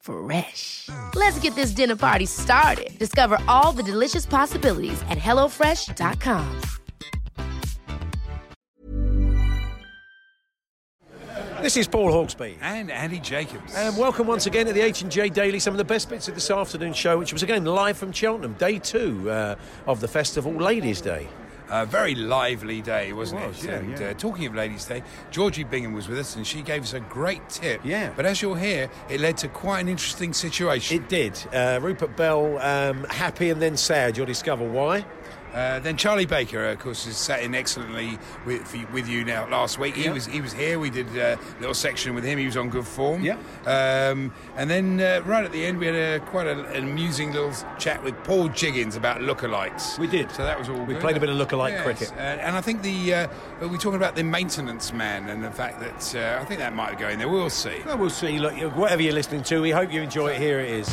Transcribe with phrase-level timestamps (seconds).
[0.00, 0.88] Fresh.
[1.14, 2.98] Let's get this dinner party started.
[2.98, 6.62] Discover all the delicious possibilities at hellofresh.com.
[11.60, 12.56] This is Paul Hawksby.
[12.60, 13.74] And Andy Jacobs.
[13.74, 15.58] And welcome once again to the H&J Daily.
[15.58, 18.52] Some of the best bits of this afternoon show, which was again live from Cheltenham,
[18.54, 21.26] day two uh, of the festival, Ladies' Day.
[21.70, 23.48] A very lively day, wasn't it?
[23.48, 24.08] was, yeah, and yeah.
[24.08, 27.00] Uh, talking of Ladies' Day, Georgie Bingham was with us and she gave us a
[27.00, 27.80] great tip.
[27.84, 28.12] Yeah.
[28.16, 30.96] But as you'll hear, it led to quite an interesting situation.
[30.96, 31.38] It did.
[31.52, 34.16] Uh, Rupert Bell, um, happy and then sad.
[34.16, 35.04] You'll discover why.
[35.54, 39.78] Uh, then Charlie Baker, of course, has sat in excellently with, with you now last
[39.78, 39.96] week.
[39.96, 40.12] He Yeah.
[40.12, 40.78] was he was here.
[40.78, 42.38] We did a little section with him.
[42.38, 43.22] He was on good form.
[43.22, 43.36] Yeah.
[43.66, 47.32] Um, and then uh, right at the end, we had a, quite a, an amusing
[47.32, 49.98] little chat with Paul Jiggins about lookalikes.
[49.98, 50.30] We did.
[50.32, 50.78] So that was all.
[50.84, 51.00] We good.
[51.00, 51.82] played a bit of lookalike Yes.
[51.84, 52.12] cricket.
[52.16, 53.28] Uh, and I think the uh,
[53.62, 56.98] we're talking about the maintenance man and the fact that uh, I think that might
[56.98, 57.28] go in there.
[57.28, 57.80] We'll see.
[57.86, 58.38] Well, we'll see.
[58.38, 60.38] Look, whatever you're listening to, we hope you enjoy it.
[60.40, 60.88] Here it is.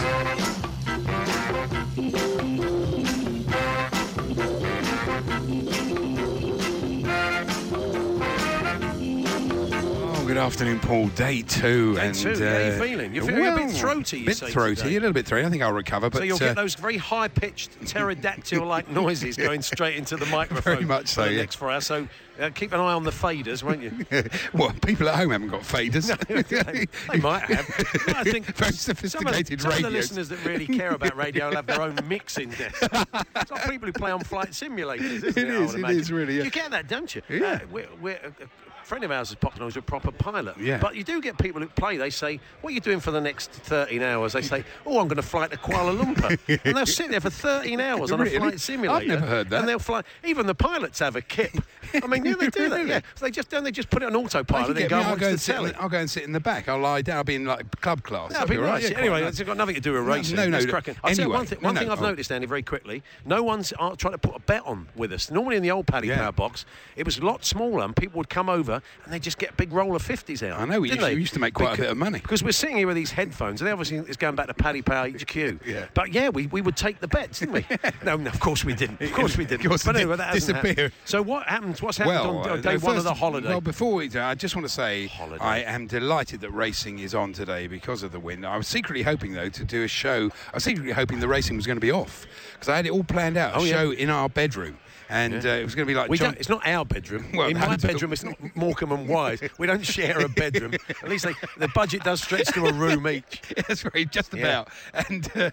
[10.35, 11.07] Good afternoon, Paul.
[11.09, 11.95] Day two.
[11.95, 13.15] Day and, two, how you feeling?
[13.15, 14.97] You're feeling a bit throaty, you bit say throaty, today.
[14.97, 15.45] a little bit throaty.
[15.45, 16.09] I think I'll recover.
[16.09, 20.73] But so you'll uh, get those very high-pitched pterodactyl-like noises going straight into the microphone.
[20.75, 21.39] Very much for so, the yeah.
[21.39, 21.87] next four hours.
[21.87, 24.05] So uh, keep an eye on the faders, won't you?
[24.53, 26.07] well, people at home haven't got faders.
[26.27, 28.05] they might have.
[28.05, 31.15] Well, I think Very some of, sophisticated some of the listeners that really care about
[31.15, 32.83] radio will have their own mixing desk.
[32.91, 35.37] it's like people who play on flight simulators, isn't it?
[35.37, 36.43] It is, it is really, yeah.
[36.43, 37.21] You get that, don't you?
[37.29, 37.45] Yeah.
[37.45, 38.47] Uh, we're, we're, a, a
[38.85, 40.57] friend of ours is popping on as a proper pilot.
[40.57, 40.77] Yeah.
[40.77, 41.97] But you do get people who play.
[41.97, 45.07] They say, "What are you doing for the next 13 hours?" They say, "Oh, I'm
[45.07, 48.23] going to fly to Kuala Lumpur," and they'll sit there for 13 hours on a
[48.23, 48.37] Really?
[48.37, 49.13] flight simulator.
[49.13, 49.59] I've never heard that.
[49.61, 50.03] And they'll fly.
[50.23, 51.51] Even the pilots have a kip.
[51.93, 52.75] I mean, yeah, they do that.
[52.85, 52.99] Yeah.
[53.15, 53.63] So they just don't.
[53.63, 55.55] They just put it on autopilot and go me, I'll go and sit.
[55.55, 56.69] I'll go and sit in the back.
[56.69, 57.17] I'll lie down.
[57.17, 58.31] I'll be in like club class.
[58.33, 58.83] That'll be right.
[58.83, 59.39] Yeah, anyway, nice.
[59.39, 60.35] it's got nothing to do with racing.
[60.35, 60.71] no, no, It's no.
[60.71, 60.95] cracking.
[61.03, 62.09] I'll Anyway, one thing, one no, thing I've oh.
[62.09, 63.01] noticed, Andy, very quickly.
[63.25, 65.31] No one's uh, trying to put a bet on with us.
[65.31, 66.11] Normally in the old Paddy.
[66.13, 66.65] Power box,
[66.95, 69.53] it was a lot smaller, and people would come over and they just get a
[69.53, 70.59] big roll of fifties out.
[70.59, 72.19] I know, we used used to make quite a bit of money.
[72.19, 74.81] because we're sitting here with these headphones, and they obviously it's going back to Paddy
[74.81, 75.35] Power HQ.
[75.65, 75.87] Yeah.
[75.93, 77.65] But yeah, we, we would take the bets, didn't we?
[78.03, 79.01] no, no, of course we didn't.
[79.01, 79.67] Of course we didn't.
[79.67, 80.69] Course but anyway, that disappear.
[80.73, 80.91] happened.
[81.05, 81.81] So what happens?
[81.81, 83.47] What's happened Well, on uh, day no, one of the holiday?
[83.49, 85.43] Well, before we do, I just want to say Holiday.
[85.43, 88.45] I am delighted that racing is on today because of the wind.
[88.45, 90.29] I was secretly hoping, though, to do a show.
[90.51, 92.91] I was secretly hoping the racing was going to be off because I had it
[92.91, 93.53] all planned out.
[93.55, 93.71] A Oh, yeah.
[93.73, 94.77] show in our bedroom.
[95.09, 96.29] And uh, it was going to be like We John.
[96.31, 97.25] don't, it's not our bedroom.
[97.35, 99.41] Well, in my bedroom, it's not Morecambe and Wise.
[99.59, 100.73] We don't share a bedroom.
[101.03, 103.41] At least they, the budget does stretch to a room each.
[103.67, 104.41] That's right, just Yeah.
[104.41, 104.69] about.
[105.09, 105.51] And uh,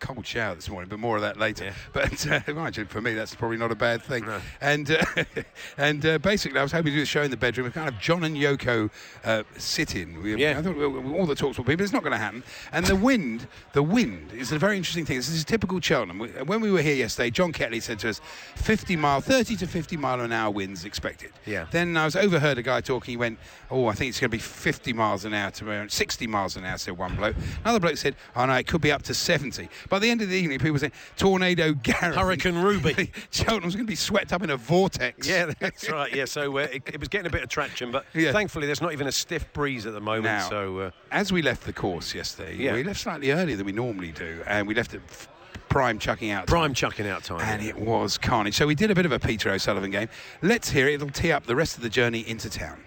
[0.00, 1.66] cold shower this morning, but more of that later.
[1.66, 1.72] Yeah.
[1.92, 4.26] But uh, for me, that's probably not a bad thing.
[4.26, 4.40] No.
[4.60, 5.04] And uh,
[5.78, 7.88] and uh, basically, I was hoping to do a show in the bedroom, a kind
[7.88, 8.90] of John and Yoko
[9.24, 10.22] uh, sit-in.
[10.22, 10.58] We, Yeah.
[10.58, 12.42] I thought all the talks will be, but it's not going to happen.
[12.72, 15.16] And the wind, the wind is a very interesting thing.
[15.16, 16.20] This is typical Cheltenham.
[16.46, 18.20] When we were here yesterday, John Ketley said to us,
[18.56, 21.32] 50 mile, 30 to 50 mile an hour winds expected.
[21.44, 21.66] Yeah.
[21.70, 23.12] Then I was overheard a guy talking.
[23.12, 23.38] He went,
[23.70, 26.64] "Oh, I think it's going to be 50 miles an hour tomorrow, 60 miles an
[26.64, 27.36] hour." Said one bloke.
[27.64, 30.28] Another bloke said, "Oh no, it could be up to 70." By the end of
[30.28, 33.10] the evening, people were saying, "Tornado Gary, Hurricane Ruby.
[33.30, 36.14] Cheltenham's going to be swept up in a vortex." Yeah, that's right.
[36.14, 38.32] Yeah, so uh, it, it was getting a bit of traction, but Yeah.
[38.32, 40.24] thankfully there's not even a stiff breeze at the moment.
[40.24, 42.74] Now, so uh, as we left the course yesterday, Yeah.
[42.74, 45.28] we left slightly earlier than we normally do, and we left at f-
[45.68, 46.46] prime chucking out.
[46.46, 46.74] prime time.
[46.74, 47.40] chucking out time.
[47.40, 48.54] And it was carnage.
[48.54, 50.08] So we did a bit of a Peter O'Sullevan game.
[50.42, 50.94] Let's hear it.
[50.94, 52.78] It'll tee up the rest of the journey into town.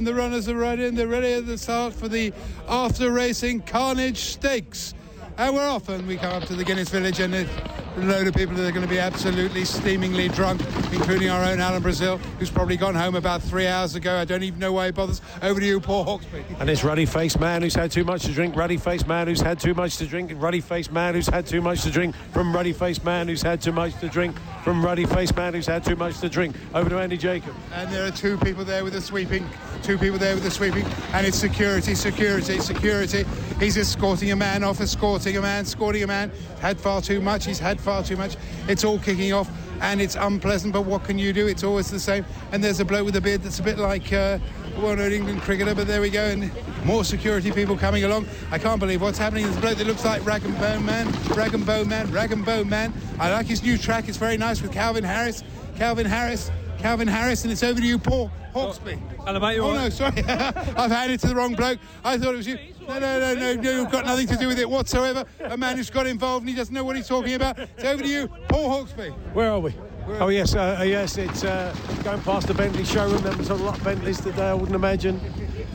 [0.00, 0.94] And the runners are right in.
[0.94, 2.32] They're ready at the start for the
[2.66, 4.94] after racing Carnage Stakes.
[5.36, 7.48] And we're off, and we come up to the Guinness Village, and there's
[7.96, 11.60] a load of people that are going to be absolutely steamingly drunk, including our own
[11.60, 14.16] Alan Brazil, who's probably gone home about three hours ago.
[14.16, 15.20] I don't even know why he bothers.
[15.42, 16.42] Over to you, Paul Hawksby.
[16.58, 19.42] And this ruddy faced man who's had too much to drink, ruddy faced man who's
[19.42, 22.54] had too much to drink, ruddy faced man who's had too much to drink, from
[22.54, 25.84] ruddy faced man who's had too much to drink, from ruddy faced man who's had
[25.84, 26.56] too much to drink.
[26.74, 27.54] Over to Andy Jacob.
[27.72, 29.48] And there are two people there with the sweeping,
[29.82, 33.24] two people there with the sweeping, and it's security, security, security.
[33.58, 36.30] He's escorting a man off, escorting a man, escorting a man.
[36.60, 38.36] Had far too much, he's had far too much.
[38.68, 41.46] It's all kicking off, and it's unpleasant, but what can you do?
[41.46, 42.24] It's always the same.
[42.52, 44.38] And there's a bloke with a beard that's a bit like uh,
[44.76, 46.50] a well-known England cricketer, but there we go, and
[46.84, 48.26] more security people coming along.
[48.50, 49.44] I can't believe what's happening.
[49.44, 52.32] There's a bloke that looks like Rag and Bone Man, Rag and Bone Man, Rag
[52.32, 52.92] and Bone Man.
[53.18, 55.42] I like his new track, it's very nice with Calvin Harris.
[55.76, 56.50] Calvin Harris,
[56.80, 58.98] Calvin Harris, and it's over to you, Paul Hawksby.
[59.26, 59.56] Hello, mate.
[59.56, 60.22] You Oh no, sorry.
[60.26, 61.78] I've handed to the wrong bloke.
[62.02, 62.58] I thought it was you.
[62.88, 63.70] No, no, no, no, no.
[63.70, 65.26] You've got nothing to do with it whatsoever.
[65.44, 67.58] A man who's got involved and he doesn't know what he's talking about.
[67.58, 69.12] It's over to you, Paul Hawksby.
[69.34, 69.74] Where are we?
[70.18, 71.18] Oh yes, uh, uh, yes.
[71.18, 73.22] It's uh, going past the Bentley showroom.
[73.22, 74.48] There was a lot of Bentleys today.
[74.48, 75.20] I wouldn't imagine.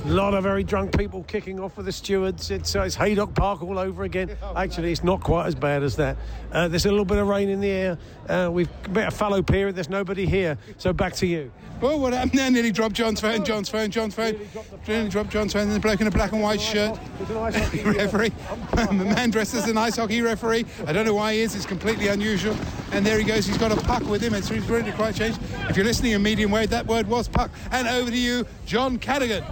[0.06, 2.52] A lot of very drunk people kicking off with the stewards.
[2.52, 4.38] It's, uh, it's Haydock Park all over again.
[4.56, 6.16] Actually, it's not quite as bad as that.
[6.52, 7.98] Uh, there's a little bit of rain in the air.
[8.30, 9.76] Uh, we've a bit of fallow period.
[9.76, 10.60] There's nobody here.
[10.78, 11.52] So back to you.
[11.82, 12.52] Well, what happened there?
[12.52, 14.40] Nearly dropped John's phone, John's phone, John's phone.
[14.88, 15.64] Nearly dropped John's phone.
[15.64, 17.00] And the bloke in a black and white shirt.
[17.84, 18.32] referee.
[18.78, 20.66] a man dressed as an ice hockey referee.
[20.86, 21.56] I don't know why he is.
[21.56, 22.56] It's completely unusual.
[22.92, 23.48] And there he goes.
[23.48, 24.36] He's got a puck with him.
[24.36, 25.36] It's to quite change.
[25.68, 27.50] If you're listening in medium wave, that word was puck.
[27.72, 29.44] And over to you, John Cadigan.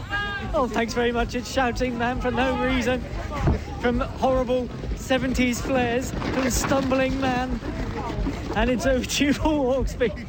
[0.53, 1.35] Oh, thanks very much.
[1.35, 3.01] It's shouting, man, for no reason.
[3.81, 7.59] From horrible 70s flares to stumbling man.
[8.55, 10.25] And it's over to you, Paul Hawksby.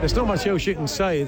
[0.00, 1.24] There's not much else you can say.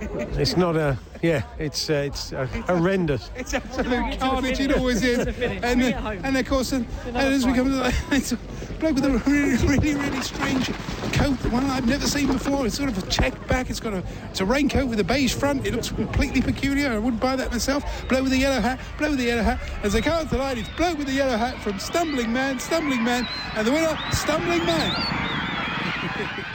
[0.00, 0.98] It's not a.
[1.22, 3.30] Yeah, it's uh, it's uh, horrendous.
[3.36, 4.56] It's absolute a carnage.
[4.58, 4.60] finish.
[4.60, 5.18] It always is.
[5.18, 5.62] It's a finish.
[5.64, 6.20] And, Bring it home.
[6.24, 8.36] and of course, and, and another as we come to the, it's a
[8.78, 10.70] bloke with a really, really, really strange
[11.12, 12.66] coat, one I've never seen before.
[12.66, 13.70] It's sort of a check back.
[13.70, 15.66] It's got a it's a raincoat with a beige front.
[15.66, 16.92] It looks completely peculiar.
[16.92, 18.08] I wouldn't buy that myself.
[18.08, 18.80] Bloke with a yellow hat.
[18.98, 19.60] Bloke with a yellow hat.
[19.82, 22.32] As they come up to the line, it's bloke with a yellow hat from Stumbling
[22.32, 25.27] Man, Stumbling Man, and the winner, Stumbling Man.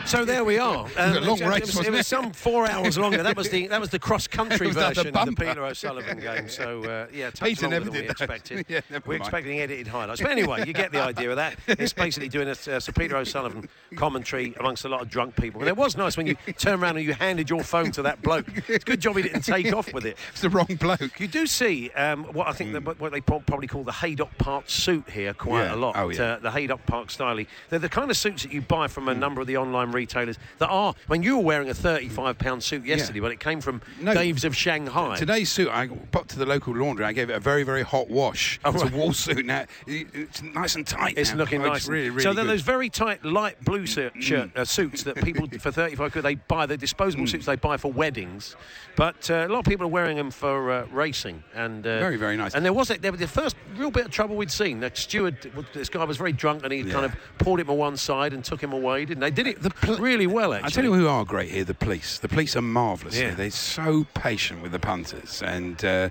[0.05, 0.85] So there we are.
[0.97, 3.23] Um, a long it, race, was, it was some four hours longer.
[3.23, 5.45] That was the that was the cross country that the version of the?
[5.45, 6.50] Peter O'Sullevan game.
[6.50, 8.21] So uh, yeah, Peter never than we did that.
[8.21, 8.65] expected.
[8.67, 9.21] Yeah, We're mind.
[9.21, 10.21] expecting edited highlights.
[10.21, 11.55] But anyway, you get the idea of that.
[11.67, 15.61] It's basically doing a uh, Sir Peter O'Sullevan commentary amongst a lot of drunk people.
[15.61, 18.21] And it was nice when you turned around and you handed your phone to that
[18.21, 18.45] bloke.
[18.67, 20.17] It's a good job he didn't take off with it.
[20.31, 21.19] It's the wrong bloke.
[21.19, 24.65] You do see um, what I think that, what they probably call the Haydock Park
[24.69, 25.75] suit here quite Yeah.
[25.75, 25.95] a lot.
[25.97, 26.23] Oh, yeah.
[26.23, 27.39] uh, the Haydock Park style.
[27.69, 30.38] They're the kind of suits that you buy from a number of the online retailers
[30.60, 30.94] that are.
[31.07, 34.13] When you were wearing a thirty-five pound suit yesterday, but it came from No.
[34.13, 35.16] Dave's of Shanghai.
[35.18, 37.06] Today's suit, I popped to the local laundry.
[37.06, 38.60] I gave it a very, very hot wash.
[38.66, 38.94] Oh, it's right.
[38.94, 39.66] a wool suit now.
[39.88, 41.18] It's nice and tight.
[41.18, 41.38] It's now.
[41.38, 41.88] looking Oh, nice.
[41.88, 45.48] really, really so then those very tight light blue shirt, shirt uh, suits that people
[45.60, 46.80] for 35 quid they buy the Mm.
[46.80, 48.56] disposable suits they buy for weddings,
[48.95, 52.18] but uh, a lot of people are wearing them for uh, racing and uh, Very,
[52.18, 52.56] very nice.
[52.56, 54.80] And there was there was the first real bit of trouble we'd seen.
[54.80, 55.38] The steward,
[55.74, 58.44] this guy was very drunk and he kind of pulled him to one side and
[58.44, 59.06] took him away.
[59.06, 59.31] Didn't they?
[59.31, 60.68] Did it pl- really well actually.
[60.68, 62.19] I tell you who are great here, the police.
[62.19, 63.27] The police are marvellous Yeah.
[63.27, 63.35] here.
[63.35, 65.41] They're so patient with the punters.
[65.44, 66.09] And uh,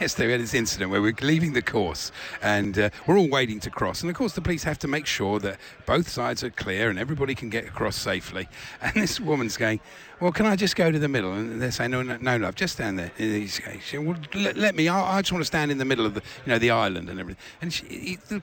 [0.00, 2.12] yesterday we had this incident where we're leaving the course
[2.42, 4.02] and uh, we're all waiting to cross.
[4.02, 6.98] And of course, the police have to make sure that both sides are clear and
[6.98, 8.48] everybody can get across safely.
[8.82, 9.80] And this woman's going,
[10.20, 11.32] Well, can I just go to the middle?
[11.32, 13.10] And they're saying, No, no, no love, just stand there.
[13.18, 15.84] And he's going, well, let, let me, I, I just want to stand in the
[15.84, 17.42] middle of the, you know, the island and everything.
[17.62, 18.42] And she, he, the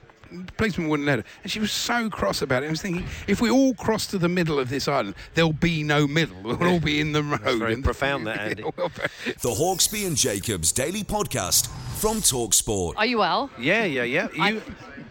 [0.56, 1.24] policeman wouldn't let her.
[1.42, 2.66] And she was so cross about it.
[2.66, 5.82] I was thinking, if we all cross to the middle of this island, there'll be
[5.82, 6.36] no middle.
[6.42, 7.58] We'll all be in the road.
[7.58, 8.62] very And- profound, that, Andy.
[8.62, 11.68] The Hawksby and Jacobs Daily Podcast
[12.02, 12.94] from Talksport.
[12.96, 13.48] Are you well?
[13.60, 14.26] Yeah, yeah, yeah.
[14.40, 14.62] I- You,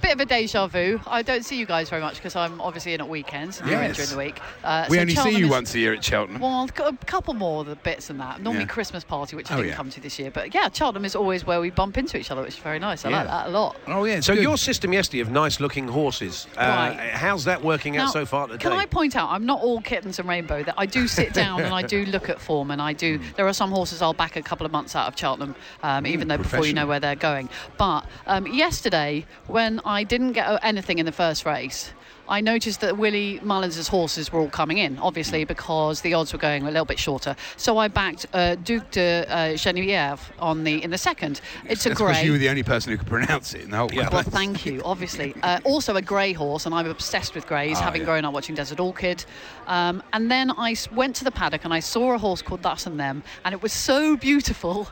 [0.02, 1.00] bit of a deja vu.
[1.06, 3.80] I don't see you guys very much because I'm obviously in at weekends and you're
[3.82, 3.98] in Yes.
[3.98, 4.40] during the week.
[4.64, 6.42] Uh, we so only see you is- once a year at Cheltenham.
[6.42, 8.42] Well, I've got a couple more of the bits than that.
[8.42, 8.70] Normally Yeah.
[8.70, 9.76] Christmas party, which I Oh, didn't yeah.
[9.76, 10.32] come to this year.
[10.32, 13.06] But yeah, Cheltenham is always where we bump into each other, which is very nice.
[13.06, 13.18] I Yeah.
[13.20, 13.76] like that a lot.
[13.88, 14.22] oh, yeah.
[14.22, 14.42] so good.
[14.42, 16.48] your system yesterday of nice-looking horses.
[16.58, 17.12] Uh, Right.
[17.14, 18.58] How's that working out Now, so far today?
[18.58, 20.64] Can I point out, I'm not all kittens and rainbow.
[20.64, 23.20] That I do sit down and I do look at form, and I do.
[23.20, 23.24] Hmm.
[23.38, 26.28] There are some horses I'll back a couple of months out of Cheltenham, um, even
[26.28, 27.50] though before you know where they're going.
[27.78, 31.92] But um, yesterday, when I didn't get anything in the first race.
[32.30, 36.40] I noticed that Willie Mullins' horses were all coming in, obviously because the odds were
[36.40, 37.36] going a little bit shorter.
[37.58, 41.42] So I backed uh, Duc de uh, Genievres on the in the second.
[41.68, 42.24] It's a That's grey.
[42.24, 44.08] you were the only person who could pronounce it in the whole Yeah.
[44.10, 44.82] Well, thank you.
[44.86, 48.06] Obviously, uh, also a grey horse, and I'm obsessed with greys, Ah, having yeah.
[48.06, 49.26] grown up watching Desert Orchid.
[49.68, 52.86] Um, and then I went to the paddock and I saw a horse called Thus
[52.88, 54.88] and Them, and it was so beautiful.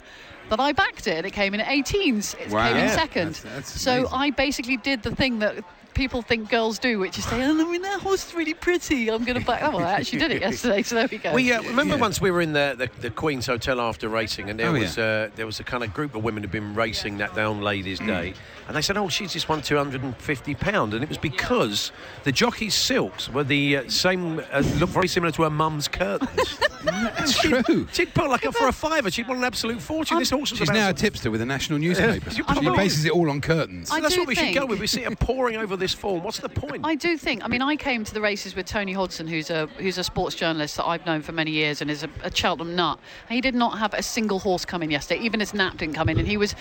[0.49, 2.35] That I backed it, it came in at 18s.
[2.39, 2.67] It Wow.
[2.67, 3.35] came in second.
[3.35, 4.07] that's- that's so.
[4.11, 7.71] I basically did the thing that people think girls do, which is say, "Oh, I
[7.71, 9.09] mean, that horse is really pretty.
[9.09, 11.33] I'm going to back." Oh, well, I actually did it yesterday, so there we go.
[11.33, 12.01] We uh, remember Yeah.
[12.01, 14.97] once we were in the, the, the Queen's Hotel after racing, and there Oh, was
[14.97, 15.03] yeah.
[15.03, 17.61] uh, there was a kind of group of women who'd been racing that day on
[17.61, 18.33] Ladies' Day,
[18.67, 21.17] and they said, "Oh, she's just won two hundred and fifty pound," and it was
[21.17, 21.91] because
[22.23, 26.59] the jockey's silks were the uh, same, uh, looked very similar to her mum's curtains.
[26.83, 27.87] That's true.
[27.91, 30.17] she'd put like a, for a fiver, she'd won an absolute fortune.
[30.19, 32.29] this horse was She's about now a tipster with a national newspaper.
[32.31, 33.89] You she bases it all on curtains.
[33.89, 34.79] So I that's what we should go with.
[34.79, 36.23] We see her pouring over this form.
[36.23, 36.85] What's the point?
[36.85, 37.43] I do think.
[37.43, 40.35] I mean, I came to the races with Tony Hodson, who's a who's a sports
[40.35, 42.99] journalist that I've known for many years and is a, a Cheltenham nut.
[43.29, 45.21] He did not have a single horse come in yesterday.
[45.21, 46.55] Even his nap didn't come in, and he was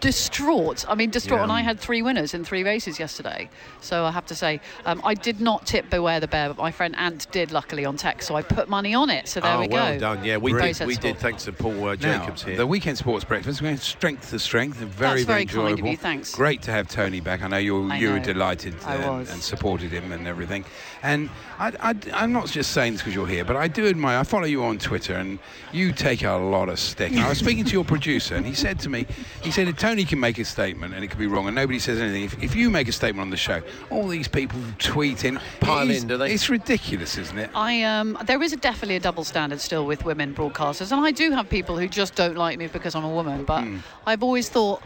[0.00, 0.84] distraught.
[0.88, 1.40] I mean, distraught.
[1.40, 1.44] Yeah.
[1.44, 3.48] And I had three winners in three races yesterday.
[3.80, 6.70] So I have to say, um, I did not tip Beware the Bear, but my
[6.70, 8.28] friend Ant did, luckily on text.
[8.28, 9.28] So I put money on it.
[9.28, 9.74] So there oh, we go.
[9.74, 10.24] well done.
[10.24, 10.86] Yeah, we Very did.
[10.86, 11.18] We did.
[11.18, 12.56] Thanks to Paul uh, Now, Jacobs here.
[12.56, 14.78] the weekend sports breakfast, we're going strength to strength.
[14.78, 15.76] Very, That's very enjoyable.
[15.76, 16.34] kind of you, thanks.
[16.34, 17.42] Great to have Tony back.
[17.42, 18.24] I know you I you were know.
[18.24, 19.30] delighted I and, was.
[19.30, 20.64] and supported him and everything.
[21.02, 24.18] And I, am not just saying this because you're here, but I do admire.
[24.18, 25.38] I follow you on Twitter, and
[25.72, 27.12] you take a lot of stick.
[27.12, 29.06] I was speaking to your producer, and he said to me,
[29.42, 31.98] he said, Tony can make a statement, and it could be wrong, and nobody says
[32.00, 32.24] anything.
[32.24, 35.96] If, if you make a statement on the show, all these people tweeting, Pile it
[35.96, 36.32] is- in, do they?
[36.32, 37.50] It's ridiculous, isn't it?
[37.54, 41.10] I um, there is a, definitely a double standard still with women broadcasters, and I
[41.10, 43.44] do have people who just don't like me because I'm a woman.
[43.44, 43.78] But Hmm.
[44.06, 44.82] I've always thought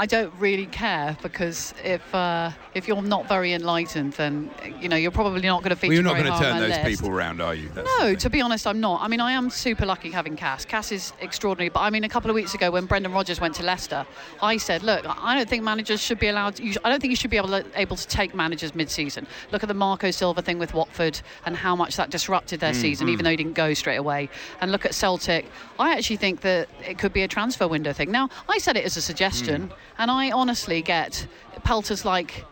[0.00, 4.96] I don't really care because if uh, if you're not very enlightened, then you know
[4.96, 6.86] you're probably not going to feature Well, you're not going to turn those list.
[6.86, 7.68] people around, are you?
[7.74, 9.02] That's No, to be honest, I'm not.
[9.02, 10.64] I mean, I am super lucky having Cass.
[10.64, 11.68] Cass is extraordinary.
[11.68, 14.06] But I mean, a couple of weeks ago when Brendan Rodgers went to Leicester,
[14.40, 16.58] I said, look, I don't think managers should be allowed.
[16.58, 19.26] You, I don't think you should be able to, able to take managers mid-season.
[19.52, 22.80] Look at the Marco Silva thing with Watford and how much that disrupted their mm,
[22.80, 23.10] season, mm.
[23.10, 24.30] even though he didn't go straight away.
[24.62, 25.44] And look at Celtic.
[25.78, 28.10] I actually think that it could be a transfer window thing.
[28.10, 29.72] Now, I said it as a suggestion, mm.
[30.00, 31.26] And I honestly get
[31.62, 32.46] pelters like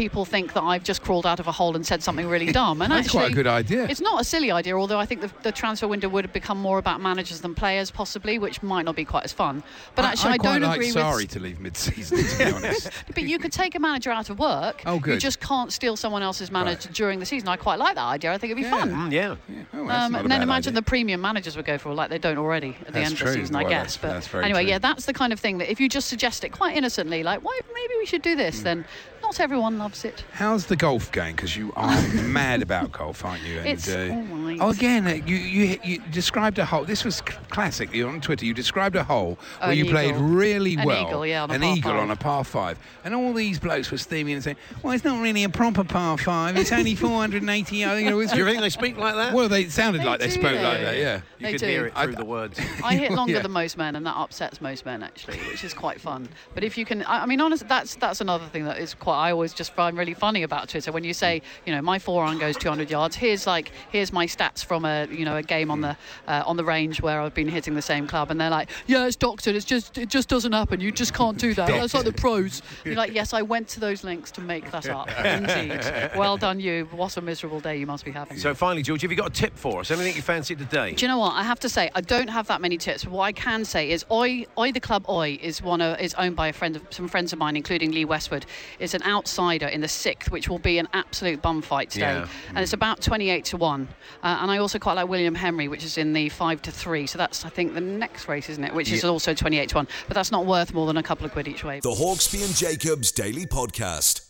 [0.00, 2.80] people think that I've just crawled out of a hole and said something really dumb.
[2.80, 3.84] And That's actually, quite a good idea.
[3.84, 6.58] It's not a silly idea, although I think the, the transfer window would have become
[6.58, 9.62] more about managers than players, possibly, which might not be quite as fun.
[9.94, 11.12] But I, actually, I, I, don't like agree Sari with.
[11.12, 12.90] Sorry to leave mid-season, to be honest.
[13.14, 14.82] But you could take a manager out of work.
[14.86, 15.14] Oh, good.
[15.14, 16.94] You just can't steal someone else's manager Right.
[16.96, 17.48] during the season.
[17.48, 18.32] I quite like that idea.
[18.32, 18.78] I think it'd be Yeah.
[18.78, 18.90] fun.
[18.90, 19.36] Mm, yeah.
[19.48, 19.62] Yeah.
[19.74, 20.80] Oh, Um, and then imagine idea.
[20.80, 23.26] the premium managers would go for, like they don't already at the That's end true.
[23.28, 23.96] of the season, I guess.
[23.96, 24.70] that's- but that's anyway, true.
[24.70, 27.40] yeah, that's the kind of thing that if you just suggest it quite innocently, like,
[27.44, 28.84] why maybe we should do this, then
[29.30, 30.24] not everyone loves it.
[30.32, 31.36] How's the golf going?
[31.36, 33.58] Because you are mad about golf, aren't you?
[33.60, 34.58] And, It's all right.
[34.60, 36.84] Oh, again, uh, you, you you described a hole.
[36.84, 37.94] This was classic.
[37.94, 38.44] You're on Twitter.
[38.44, 41.06] You described a hole Oh, where an you played really An well.
[41.06, 42.00] eagle, yeah, on a an par eagle five.
[42.00, 45.22] on a par five, and all these blokes were steaming and saying, "Well, it's not
[45.22, 46.56] really a proper par five.
[46.56, 49.32] It's only 480." You know, it's Do you think they speak like that?
[49.32, 50.32] well, they sounded They like they do.
[50.32, 50.96] spoke like that.
[50.96, 51.16] Yeah.
[51.38, 51.66] you they could do.
[51.68, 52.58] hear it I- through the words.
[52.84, 53.42] I hit longer Yeah.
[53.42, 56.28] than most men, and that upsets most men actually, which is quite fun.
[56.52, 59.19] But if you can, I, I mean, honestly, that's that's another thing that is quite.
[59.20, 62.38] I always just find really funny about Twitter when you say, you know, my forearm
[62.38, 63.16] goes 200 yards.
[63.16, 65.96] Here's like, here's my stats from a, you know, a game on the
[66.26, 69.06] uh, on the range where I've been hitting the same club, and they're like, yeah,
[69.06, 69.54] it's doctored.
[69.54, 70.80] It's just it just doesn't happen.
[70.80, 71.68] You just can't do that.
[71.68, 72.62] That's like the pros.
[72.84, 75.10] You're like, yes, I went to those links to make that up.
[75.24, 75.80] Indeed.
[76.16, 76.88] Well done, you.
[76.92, 78.38] What a miserable day you must be having.
[78.38, 79.90] So finally, George, have you got a tip for us?
[79.90, 80.92] Anything you fancy today?
[80.92, 81.32] Do you know what?
[81.34, 83.04] I have to say, I don't have that many tips.
[83.04, 86.14] But what I can say is, Oi, Oi the club Oi is one of, is
[86.14, 88.46] owned by a friend of some friends of mine, including Lee Westwood.
[88.78, 92.28] It's an outsider in the sixth, which will be an absolute bum fight today, Yeah.
[92.50, 93.88] and it's about twenty-eight to one.
[94.22, 97.06] Uh, and I also quite like William Henry, which is in the five to three.
[97.06, 98.72] So that's I think the next race, isn't it?
[98.72, 99.10] Which is Yeah.
[99.10, 99.88] also twenty-eight to one.
[100.08, 101.80] But that's not worth more than a couple of quid each way.
[101.80, 104.29] The Hawksby and Jacobs Daily Podcast.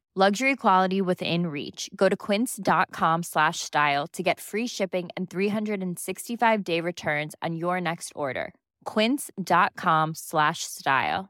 [0.13, 1.89] Luxury quality within reach.
[1.95, 7.79] Go to quince.com slash style to get free shipping and 365 day returns on your
[7.79, 8.53] next order.
[8.83, 11.29] Quince.com slash style.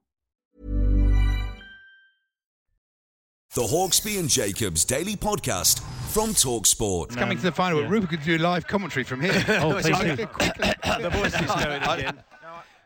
[3.54, 7.08] The Hawksby and Jacobs Daily Podcast from Talksport.
[7.08, 9.34] It's coming to the final, but Rupert could do live commentary from here.
[9.62, 10.16] Oh, please do.
[10.16, 12.24] the voice is going again.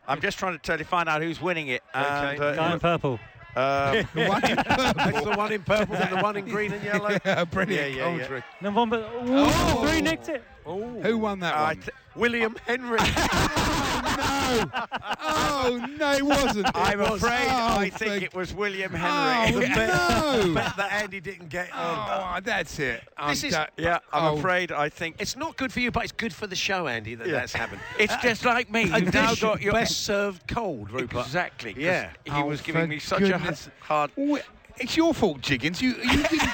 [0.06, 1.82] I'm just trying to tell you, find out who's winning it.
[1.94, 2.34] Okay.
[2.34, 3.18] And, uh, Guy in purple.
[3.56, 4.94] Uh, The one in purple.
[5.04, 7.16] That's the one in purple and the one in green and yellow.
[7.24, 8.04] Yeah, brilliant Yeah, yeah, yeah.
[8.04, 8.42] commentary.
[8.60, 9.84] Number one, but Oh.
[9.88, 10.42] Three nicked it.
[10.66, 11.00] Oh.
[11.02, 11.76] Who won that I one?
[11.76, 12.98] th- William Henry.
[14.48, 14.86] Oh, no!
[15.20, 16.66] Oh, no, it wasn't.
[16.74, 19.56] I'm was- afraid oh, I think for- it was William Henry.
[19.56, 20.46] Oh, Henry.
[20.48, 20.54] no!
[20.54, 22.36] Bet that Andy didn't get oh, on.
[22.36, 23.02] Oh, that's it.
[23.18, 25.90] I'm This is- da- yeah, I'm oh, afraid I think It's not good for you,
[25.90, 27.80] but it's good for the show, Andy, that that's happened.
[27.98, 28.90] it's uh, just like me.
[28.92, 31.26] A You've now got your best served cold, Rupert.
[31.26, 31.74] exactly.
[31.74, 32.10] 'cause Yeah.
[32.24, 34.10] he Oh, was giving me such goodness- a hard.
[34.18, 34.38] Wh-
[34.78, 35.82] It's your fault, Jiggins.
[35.82, 36.50] You, you didn't.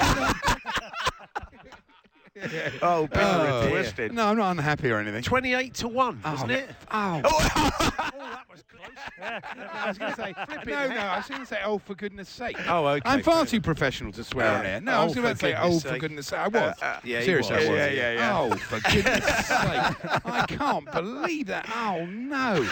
[2.82, 4.12] Oh, bitterly Oh, twisted.
[4.12, 5.22] No, I'm not unhappy or anything.
[5.22, 6.70] 28 to 1, wasn't oh, it?
[6.90, 7.20] Oh.
[7.22, 8.82] that was close.
[9.72, 10.34] I was going to say,
[10.66, 12.56] no, no, I was going to say, oh, for goodness sake.
[12.68, 13.02] Oh, okay.
[13.04, 14.80] I'm far too professional to swear Uh, on air.
[14.80, 16.38] No, I was going to say, oh, goodness for goodness sake.
[16.38, 16.82] I was.
[16.82, 17.66] Uh, uh, yeah, Seriously, was.
[17.66, 17.78] I was.
[17.78, 18.38] Yeah, yeah, yeah.
[18.38, 20.24] Oh, for goodness sake.
[20.24, 21.68] I can't believe that.
[21.74, 22.68] Oh, no.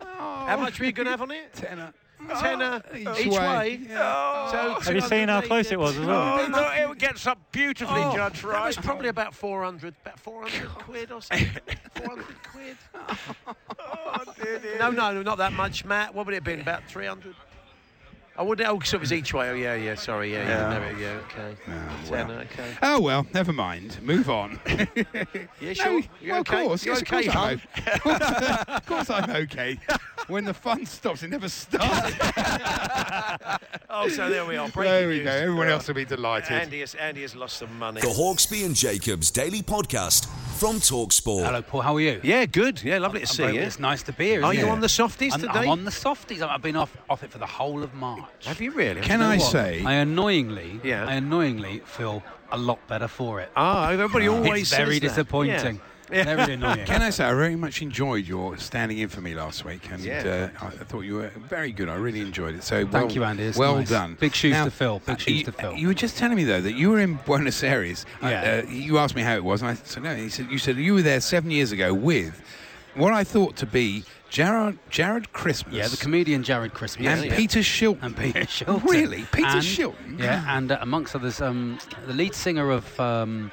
[0.00, 1.52] oh, How much were you going to have on it?
[1.54, 1.92] Tenner.
[2.40, 3.38] Tenner Each each, way.
[3.38, 3.80] way.
[3.90, 3.94] Oh.
[3.96, 4.50] Oh.
[4.52, 4.74] Yeah.
[4.74, 6.40] So Have you seen how close it was as well?
[6.40, 8.66] Oh, no, it gets up beautifully, Oh, Judge that Right.
[8.66, 11.48] was probably about 400, about 400 quid or something.
[11.96, 12.76] 400 quid.
[14.12, 14.78] Oh, dear, dear.
[14.78, 16.14] No, no, no, not that much, Matt.
[16.14, 16.60] What would it have been?
[16.60, 17.34] About 300?
[18.36, 18.60] I would.
[18.62, 19.50] Oh, so it was each way.
[19.50, 19.94] Oh, yeah, yeah.
[19.94, 20.72] Sorry, yeah, yeah.
[20.72, 20.78] Yeah.
[20.92, 21.56] no, yeah okay.
[21.68, 21.72] Oh,
[22.10, 22.26] well.
[22.26, 22.76] Tenner, okay.
[22.82, 23.98] Oh well, never mind.
[24.02, 24.58] Move on.
[25.60, 26.00] Yeah, sure.
[26.20, 26.62] You well, okay?
[26.62, 27.58] of course, You yes, okay, of course, I'm
[28.18, 28.64] hon?
[28.76, 29.78] of course I'm okay.
[30.28, 32.12] When the fun stops, it never starts.
[33.92, 34.68] Oh, so there we are.
[34.68, 35.24] Breaking there we news.
[35.24, 35.30] go.
[35.32, 36.52] Everyone else will be delighted.
[36.52, 38.00] Andy has, Andy has lost some money.
[38.00, 40.26] The Hawksby and Jacobs Daily Podcast
[40.60, 41.44] from Talksport.
[41.44, 41.80] Hello, Paul.
[41.80, 42.20] How are you?
[42.22, 42.82] Yeah, good.
[42.84, 43.62] Yeah, lovely to I'm see very- you.
[43.62, 44.44] It's nice to be here.
[44.44, 44.72] Are isn't you it?
[44.72, 45.52] on the softies I'm, today?
[45.58, 46.40] I'm on the softies.
[46.40, 48.46] I've been off off it for the whole of March.
[48.46, 49.00] Have you really?
[49.00, 49.82] Can You know I say?
[49.84, 51.04] I annoyingly, Yeah.
[51.06, 53.50] I annoyingly feel a lot better for it.
[53.56, 55.00] Ah, everybody always it's very
[56.12, 56.36] says that.
[56.36, 56.60] disappointing.
[56.60, 56.86] Very annoying.
[56.86, 60.00] Can I say I very much enjoyed your standing in for me last week, and
[60.00, 60.50] Yeah.
[60.60, 61.88] uh, I I thought you were very good.
[61.88, 62.62] I really enjoyed it.
[62.64, 63.42] So Thank well, you, Andy.
[63.44, 63.88] It's well nice.
[63.90, 64.16] done.
[64.20, 64.98] Big shoes Now, to fill.
[65.00, 65.74] Big uh, shoes you, to fill.
[65.74, 68.06] You were just telling me though that you were in Buenos Aires.
[68.22, 68.62] Yeah.
[68.66, 70.14] Uh, you asked me how it was, and I said no.
[70.14, 72.40] He said you said you were there seven years ago with
[72.94, 75.74] what I thought to be Jared Jared Christmas.
[75.74, 77.06] yeah, the comedian Jared Christmas.
[77.06, 77.36] and yeah.
[77.36, 78.02] Peter Shilton.
[78.02, 78.84] And Peter Shilton.
[78.84, 79.24] Really?
[79.32, 80.18] Peter And- Shilton?
[80.18, 83.50] Yeah, and uh, amongst others, um, the lead singer of um,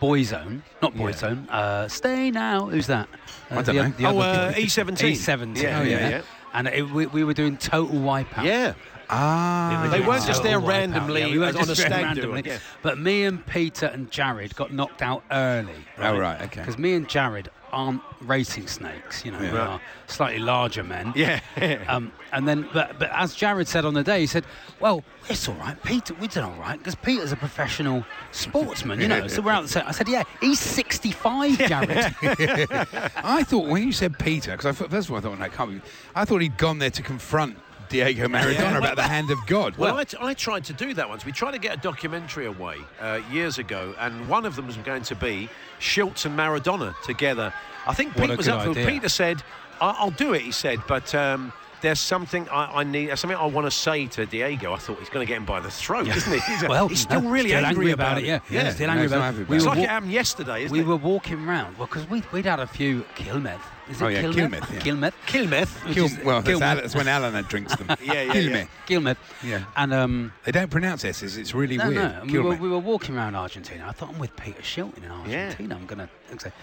[0.00, 2.66] Boyzone, not Boyzone, uh, Stay Now.
[2.66, 3.08] Who's that?
[3.50, 3.88] Uh, I don't the, know.
[3.90, 4.96] the Oh, uh, E17.
[5.12, 5.62] E17.
[5.62, 6.08] Yeah, Oh, yeah, yeah.
[6.08, 6.22] yeah.
[6.54, 8.44] And it, we, we were doing Total Wipeout.
[8.44, 8.74] Yeah.
[9.10, 12.42] Ah, They weren't just there randomly Yeah, we weren't on a there stag randomly.
[12.42, 12.58] do yeah.
[12.82, 15.72] But me and Peter and Jared got knocked out early.
[15.98, 16.60] Oh, right, okay.
[16.60, 19.66] Because me and Jared aren't racing snakes, you know, we Yeah.
[19.68, 21.12] are slightly larger men.
[21.16, 21.40] Yeah.
[21.88, 24.44] Um, and then, but, but as Jared said on the day, he said,
[24.80, 26.12] "Well, it's all right, Peter.
[26.14, 29.26] We did all right because Peter's a professional sportsman, you know.
[29.28, 32.14] so we're out the same." I said, "Yeah, he's 65, Jared."
[33.16, 35.80] I thought when you said Peter, because first of all I thought, no, can't be.
[36.14, 37.56] I thought he'd gone there to confront
[37.88, 39.76] Diego Maradona about the hand of God.
[39.76, 41.24] Well, I, t- I tried to do that once.
[41.24, 44.76] We tried to get a documentary away uh, years ago, and one of them was
[44.78, 45.48] going to be
[45.80, 47.52] Shilts and Maradona together.
[47.86, 48.74] I think What Pete was up for.
[48.74, 49.42] Peter said,
[49.80, 51.14] I- I'll do it, he said, but.
[51.14, 53.16] Um, there's something I, I need.
[53.18, 54.72] Something I want to say to Diego.
[54.72, 56.38] I thought he's going to get him by the throat, isn't he?
[56.40, 58.24] He's, well, he's still no, really still angry, about, it.
[58.24, 59.48] Yeah, Yeah, still angry he's not about it.
[59.48, 60.86] We It's were, like wa- it happened yesterday, isn't we it?
[60.86, 61.76] were walking round.
[61.78, 63.60] Well, because we we'd had a few Kilmeth.
[63.90, 64.34] Is it Oh, yeah, Kilmeth?
[64.34, 64.80] Kilmeth, yeah.
[64.80, 65.12] Kilmeth.
[65.26, 65.88] Kilmeth.
[65.88, 66.62] Which is- well, that's, Kilmeth.
[66.62, 67.86] Alan, that's when Alan drinks them.
[68.02, 68.62] Yeah, yeah, Kill yeah.
[68.64, 68.68] me.
[68.86, 69.16] Kilmeth.
[69.42, 69.64] Yeah.
[69.76, 71.36] And um, They don't pronounce S's.
[71.38, 71.96] It's really no, weird.
[71.96, 72.20] no.
[72.22, 73.86] and We were, we were walking around Argentina.
[73.88, 75.74] I thought I'm with Peter Shilton in Argentina.
[75.74, 76.08] I'm gonna.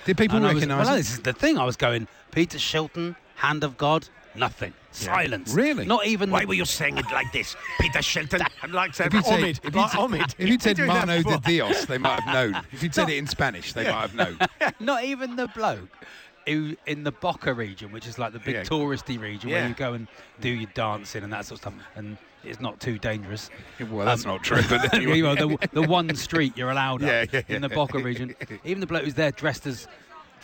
[0.05, 1.57] Did people And I recognise Well, this is the thing.
[1.57, 4.07] I was going Peter Shilton, Hand of God.
[4.37, 4.73] Nothing.
[4.91, 5.53] Silence.
[5.53, 5.85] Really?
[5.85, 6.31] Not even.
[6.31, 8.45] Why the- were you saying it like this, Peter Shilton?
[8.63, 10.35] I'd like to If you'd Omid, if you'd like said- Omid.
[10.37, 11.37] If you'd said Been doing that Mano de.
[11.45, 12.63] Dios, they might have known.
[12.71, 14.37] If you'd said it in Spanish, they might have known.
[14.79, 15.89] not even the bloke
[16.47, 18.63] who in the Boca region, which is like the big Yeah.
[18.63, 19.61] touristy region Yeah.
[19.61, 20.07] where you go and
[20.41, 23.49] do your dancing and that sort of stuff, and it's not too dangerous.
[23.89, 24.61] Well, that's Um, not true.
[24.69, 25.17] But anyway.
[25.17, 27.73] you know, the, the one street you're allowed Yeah, up yeah, in the yeah.
[27.75, 28.35] Boca region.
[28.63, 29.87] Even the bloke who's there dressed as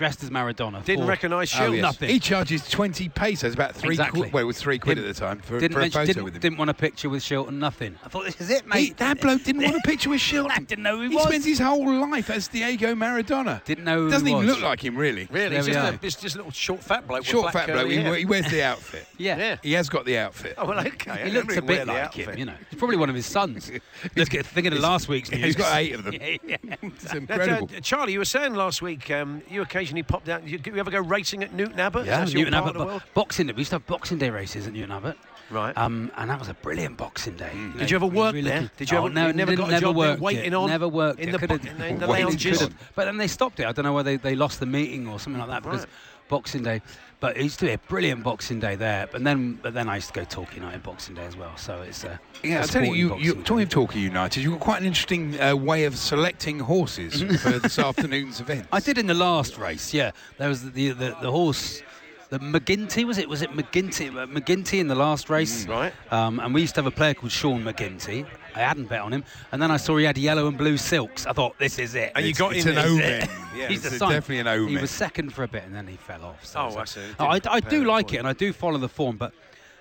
[0.01, 0.83] dressed as Maradona.
[0.83, 1.81] Didn't for- recognise Oh, yes.
[1.83, 2.09] Nothing.
[2.09, 4.21] He charges 20 pesos, about three Exactly.
[4.21, 4.33] quid.
[4.33, 6.07] Well, it was three quid Didn't- at the time for, didn't for a mention- photo
[6.07, 6.41] didn't, with him.
[6.41, 7.53] didn't want a picture with Shilton.
[7.59, 7.95] Nothing.
[8.03, 8.97] I thought this is it, He, mate.
[8.97, 10.65] that bloke didn't want a picture with I Shilton.
[10.67, 11.25] didn't know who he He was.
[11.25, 13.63] spends his whole life as Diego Maradona.
[13.63, 14.55] Didn't know who Doesn't he even was.
[14.55, 15.27] look like him, really.
[15.29, 17.19] Really, There we just, a, it's just a little short, fat bloke.
[17.19, 17.89] with Short, black fat bloke.
[17.91, 18.15] He, hair.
[18.15, 19.05] he wears the outfit.
[19.21, 19.37] Yeah.
[19.37, 19.57] Yeah.
[19.61, 20.55] He has got the outfit.
[20.57, 21.25] Oh well, okay.
[21.25, 22.55] He don't looks a bit like him, you know.
[22.71, 23.71] It's probably one of his sons.
[24.15, 25.43] Look at thinking of last week's news.
[25.43, 26.13] He's got eight of them.
[26.15, 26.57] Yeah, yeah.
[26.81, 27.69] It's incredible.
[27.83, 30.47] Charlie, you were saying last week um, you occasionally popped out.
[30.47, 32.05] You, you ever go racing at Newton Abbot?
[32.05, 32.73] Yeah, Newton Abbot.
[32.75, 33.53] bo- Boxing Day.
[33.53, 35.17] We used to have Boxing Day races at Newton Abbot.
[35.49, 35.77] Right.
[35.77, 37.51] Um, and that was a brilliant Boxing Day.
[37.53, 37.73] Mm.
[37.73, 38.71] know, Did you ever work really there?
[38.77, 40.53] Did you Oh, ever- No, you never got a never job there worked waiting it.
[40.53, 41.31] on Never worked in it.
[41.41, 42.69] the bo- in the waiting, lounges?
[42.95, 43.65] But then they stopped it.
[43.65, 45.89] I don't know whether they, they lost the meeting or something like that because Right.
[46.31, 46.81] Boxing Day.
[47.19, 49.07] But it used to be a brilliant Boxing Day there.
[49.11, 51.55] But then, but then I used to go Torquay United Boxing Day as well.
[51.57, 54.87] So it's uh, Yeah, I tell you, you, talking of United, you've got quite an
[54.87, 58.65] interesting uh, way of selecting horses for this afternoon's event.
[58.71, 59.93] I did in the last race.
[59.93, 61.83] Yeah, there was the the, the horse.
[62.29, 63.27] The McGinty was it?
[63.27, 64.09] Was it McGinty?
[64.09, 65.93] uh, McGinty in the last race, right.
[66.11, 68.25] Um, and we used to have a player called Sean McGinty.
[68.55, 71.25] I hadn't bet on him, and then I saw he had yellow and blue silks.
[71.25, 72.11] I thought this is it.
[72.15, 73.21] And you It's- got it's in an there.
[73.23, 73.29] omen.
[73.55, 74.11] Yeah, He's it's a- sign.
[74.11, 74.69] definitely an omen.
[74.69, 76.45] He was second for a bit, and then he fell off.
[76.45, 77.49] So Oh, it's I like- see.
[77.49, 79.33] I, I do like it, and I do follow the form, but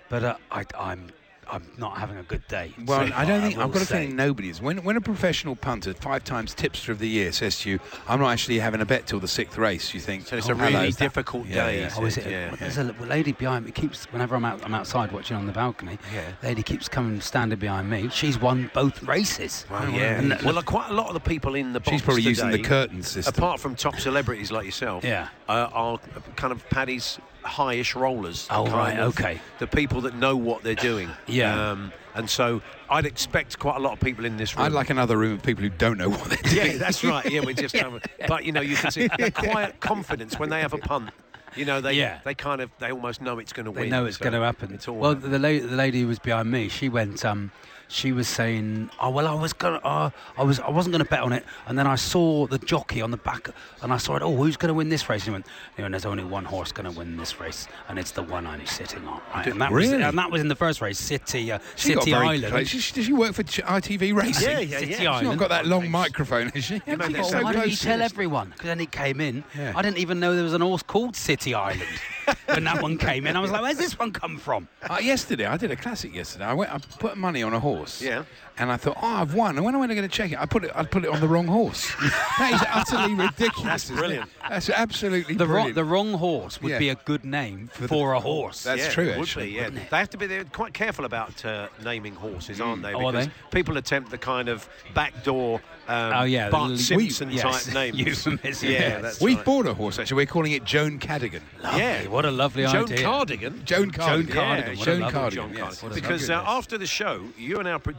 [0.08, 1.06] but uh, I, I'm
[1.50, 2.72] I'm not having a good day.
[2.86, 4.02] Well, so I don't think will I've got a say.
[4.02, 4.60] feeling nobody is.
[4.60, 8.20] When when a professional punter, five times tipster of the year, says to you, "I'm
[8.20, 10.54] not actually having a bet till the sixth race," you think, So it's "Oh, a
[10.54, 11.80] really hello." difficult Yeah, day.
[11.80, 11.86] yeah.
[11.88, 12.26] is Oh, is it?
[12.26, 12.30] it?
[12.30, 12.56] Yeah.
[12.56, 13.72] There's a lady behind me.
[13.72, 15.98] Keeps whenever I'm out, I'm outside watching on the balcony.
[16.14, 16.22] Yeah.
[16.42, 18.08] Lady keeps coming standing behind me.
[18.10, 19.66] She's won both races.
[19.70, 20.18] Well, yeah.
[20.20, 22.50] And well, uh, quite a lot of the people in the box She's probably using
[22.50, 23.34] the today, curtain system.
[23.34, 25.28] Apart from top celebrities like yourself, Yeah.
[25.48, 25.98] uh, are
[26.36, 28.46] kind of Paddy's highish rollers.
[28.50, 29.40] Oh, right, of okay.
[29.60, 31.08] The people that know what they're doing.
[31.26, 31.39] Yeah.
[31.42, 34.66] Um, and so I'd expect quite a lot of people in this room.
[34.66, 36.72] I'd like another room of people who don't know what they're doing.
[36.72, 37.24] Yeah, that's right.
[37.30, 40.60] Yeah, we're just of, but you know, you can see the quiet confidence when they
[40.60, 41.10] have a punt.
[41.56, 42.20] You know, they Yeah.
[42.24, 43.84] they kind of they almost know it's going to win.
[43.84, 44.72] They know it's so going to happen.
[44.72, 47.24] It's all well, the lady, the lady who was behind me, she went.
[47.24, 47.50] Um,
[47.90, 51.10] she was saying, "Oh well, I was gonna, uh, I was, I wasn't going to
[51.10, 53.50] bet on it." And then I saw the jockey on the back,
[53.82, 54.22] and I saw it.
[54.22, 55.22] Oh, who's going to win this race?
[55.22, 57.98] And he went, he went, "There's only one horse going to win this race, and
[57.98, 59.46] it's the one I'm sitting on." Right?
[59.48, 59.96] And that Really?
[59.98, 62.44] was, and that was in the first race, City, uh, City Island.
[62.52, 62.68] close.
[62.68, 64.48] She, she, does she work for ITV Racing?
[64.50, 64.96] Yeah, yeah, City yeah.
[64.96, 65.38] She's not Island.
[65.40, 66.74] got that long microphone, has she?
[66.74, 68.50] made She's that Well, sound why didn't you tell everyone?
[68.50, 69.44] Because then he came in.
[69.56, 69.72] Yeah.
[69.74, 71.82] I didn't even know there was an horse called City Island
[72.46, 73.36] when that one came in.
[73.36, 76.44] I was like, "Where's this one come from?" Uh, yesterday, I did a classic yesterday.
[76.44, 78.00] I went, I put money on a horse.
[78.02, 78.24] Yeah.
[78.60, 79.56] And I thought, oh, I've won.
[79.56, 81.10] And when I went to go to check it, I put it, I put it
[81.10, 81.90] on the wrong horse.
[82.38, 83.64] that is utterly ridiculous.
[83.64, 83.98] That's isn't it?
[83.98, 84.30] brilliant.
[84.48, 85.74] That's absolutely The wrong, brilliant.
[85.76, 86.78] the wrong horse would Yeah.
[86.78, 88.62] be a good name for, the- a horse.
[88.64, 89.66] That's yeah, true, it would actually, be, yeah.
[89.68, 89.90] it?
[89.90, 92.92] They have to be they're quite careful about uh, naming horses, aren't they?
[92.92, 93.32] Oh, are Because they?
[93.50, 97.64] people attempt the kind of backdoor um, Oh, yeah, the Bart li- Simpson yes.
[97.64, 97.98] type names.
[97.98, 99.02] Euphemism, yeah, yes.
[99.02, 99.44] that's We've right.
[99.46, 100.16] bought a horse, actually.
[100.16, 101.40] We're calling it Joan Cadigan.
[101.62, 102.06] yeah.
[102.08, 102.98] What a lovely Joan idea.
[103.04, 103.64] Cardigan.
[103.64, 104.26] Joan Cardigan.
[104.34, 104.76] Joan Cardigan.
[104.78, 105.80] Yeah, Joan Cardigan, John yes.
[105.80, 105.94] Cardigan.
[106.02, 107.94] Because uh, after the show, you and our pro-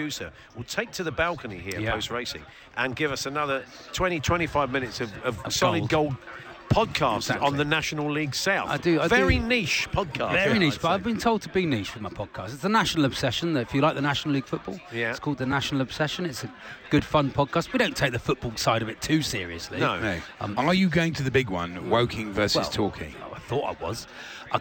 [0.00, 1.92] producer will take to the balcony here Yeah.
[1.92, 2.42] post racing
[2.76, 6.10] and give us another 20, 25 minutes of, of, Of solid gold.
[6.10, 6.16] gold,
[6.70, 7.46] podcast Exactly.
[7.48, 8.70] on the National League South.
[8.70, 9.44] I do- I Very do.
[9.46, 10.30] niche podcast.
[10.32, 10.94] Very yeah, niche, I'd but say.
[10.94, 12.54] I've been told to be niche with my podcast.
[12.54, 13.56] It's a national obsession.
[13.56, 15.10] If you like the National League football, Yeah.
[15.10, 16.24] it's called the National Obsession.
[16.26, 16.50] It's a
[16.90, 17.72] good, fun podcast.
[17.72, 19.80] We don't take the football side of it too seriously.
[19.80, 19.98] No.
[20.00, 20.16] No.
[20.40, 23.14] Um, Are you going to the big one, Woking versus Well, Torquay?
[23.34, 24.06] I thought I was.
[24.52, 24.60] I,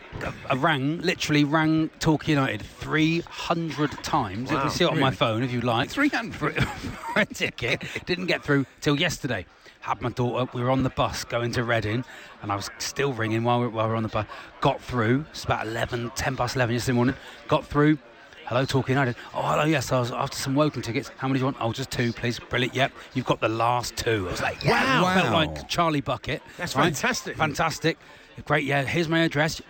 [0.50, 4.52] I, rang, literally rang Torquay United 300 times.
[4.52, 5.90] You can see it on my phone if you like.
[5.90, 6.36] 300?
[6.36, 7.84] For, for a ticket.
[8.06, 9.46] Didn't get through till yesterday.
[9.82, 12.04] Had my daughter, we were on the bus going to Reading,
[12.42, 14.28] and I was still ringing while we, while we were on the bus.
[14.62, 17.16] Got through, it's about 11, 10 past 11 yesterday morning.
[17.48, 17.98] Got through.
[18.46, 19.16] Hello, Torquay United.
[19.34, 21.12] Oh, hello, yes, I was after some Woking tickets.
[21.18, 21.58] How many do you want?
[21.60, 22.40] Oh, just two, please.
[22.40, 22.92] Brilliant, yep.
[23.14, 24.28] You've got the last two.
[24.28, 25.02] I was like, yeah.
[25.02, 25.22] Wow.
[25.22, 26.42] Felt like Charlie Bucket.
[26.58, 26.86] That's right?
[26.86, 27.38] fantastic.
[27.38, 27.98] Fantastic.
[28.46, 28.84] Great, yeah.
[28.84, 29.62] Here's my address.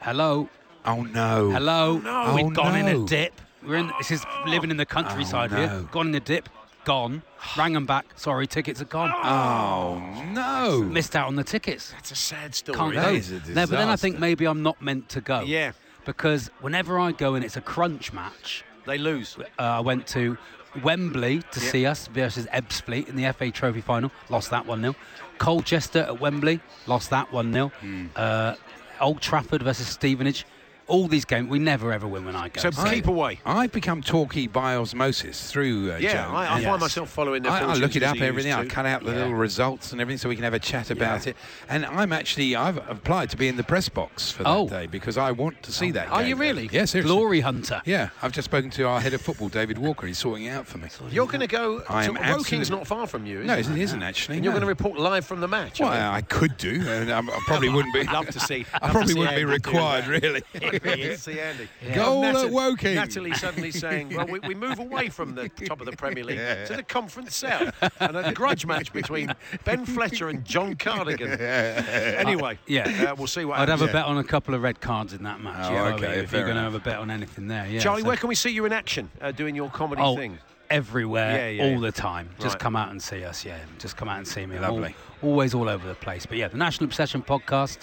[0.00, 0.48] Hello.
[0.84, 1.50] Oh, no.
[1.50, 1.98] Hello.
[1.98, 2.34] no.
[2.34, 3.32] We've Oh, gone in a dip.
[3.66, 3.90] We're in.
[3.98, 5.88] This is living in the countryside Oh, here.
[5.90, 6.48] Gone in the dip.
[6.84, 7.22] Gone.
[7.56, 8.06] Rang them back.
[8.16, 9.12] Sorry, tickets are gone.
[9.12, 10.00] Oh,
[10.32, 10.82] no.
[10.82, 11.90] Missed out on the tickets.
[11.92, 12.78] That's a sad story.
[12.78, 13.14] Can't That go.
[13.14, 15.40] is a No, but then I think maybe I'm not meant to go.
[15.42, 15.72] Yeah.
[16.06, 19.36] Because whenever I go and it's a crunch match, They lose.
[19.58, 20.38] uh, I went to
[20.82, 21.70] Wembley to Yeah.
[21.70, 24.10] see us versus Ebbsfleet in the FA Trophy final.
[24.30, 24.94] Lost that 1 0.
[25.36, 26.60] Colchester at Wembley.
[26.86, 27.68] Lost that 1 0.
[27.80, 28.06] Hmm.
[28.16, 28.54] Uh,
[29.00, 30.44] Old Trafford versus Stevenage.
[30.88, 32.60] All these games, we never ever win when I go.
[32.60, 33.40] So keep away.
[33.44, 36.34] I've become Torquay by osmosis through uh, Yeah, Joan.
[36.34, 38.52] I, I and- find myself following their I, I look it up, you used everything.
[38.54, 38.68] I to.
[38.68, 39.18] cut out the Yeah.
[39.18, 41.30] little results and everything so we can have a chat about Yeah.
[41.30, 41.36] it.
[41.68, 44.68] And I'm actually, I've applied to be in the press box for that Oh.
[44.68, 46.28] day because I want to see that Are game.
[46.30, 46.70] you really?
[46.72, 47.14] Yes, seriously.
[47.14, 47.82] Glory hunter.
[47.84, 50.06] Yeah, I've just spoken to our head of football, David Walker.
[50.06, 50.88] He's sorting it out for me.
[51.10, 51.82] You're going to go.
[51.88, 53.40] I am Woking's not far from you.
[53.40, 53.68] Is No, it?
[53.68, 54.36] it isn't actually.
[54.36, 55.80] And you're going to report live from the match.
[55.80, 56.02] Well, aren't?
[56.02, 56.82] I could do.
[56.88, 58.00] and I probably wouldn't be.
[58.00, 58.64] I'd love to see.
[58.82, 60.42] I probably wouldn't be required, really.
[60.84, 61.68] It'd be good to see Andy.
[61.94, 62.94] Goal Natalie- at Woking.
[62.94, 66.38] Natalie suddenly saying, "Well, we, we move away from the top of the Premier League
[66.66, 71.38] to the Conference South, and a grudge match between Ben Fletcher and John Cardigan."
[72.18, 73.08] Anyway, Yeah.
[73.10, 73.90] uh, we'll see what I'd have happens.
[73.90, 75.70] a bet on a couple of red cards in that match.
[75.70, 77.80] Oh, yeah, okay, If you're going to have a bet on anything there, yeah.
[77.80, 80.38] Charlie, so- where can we see you in action uh, doing your comedy Oh, thing?
[80.70, 81.90] everywhere, Yeah, yeah, all yeah.
[81.90, 82.28] the time.
[82.38, 82.58] Just Right.
[82.60, 83.44] come out and see us.
[83.44, 84.56] Yeah, just come out and see me.
[84.58, 84.94] I'm all- Lovely.
[85.22, 86.26] always all over the place.
[86.26, 87.78] But yeah, the National Obsession podcast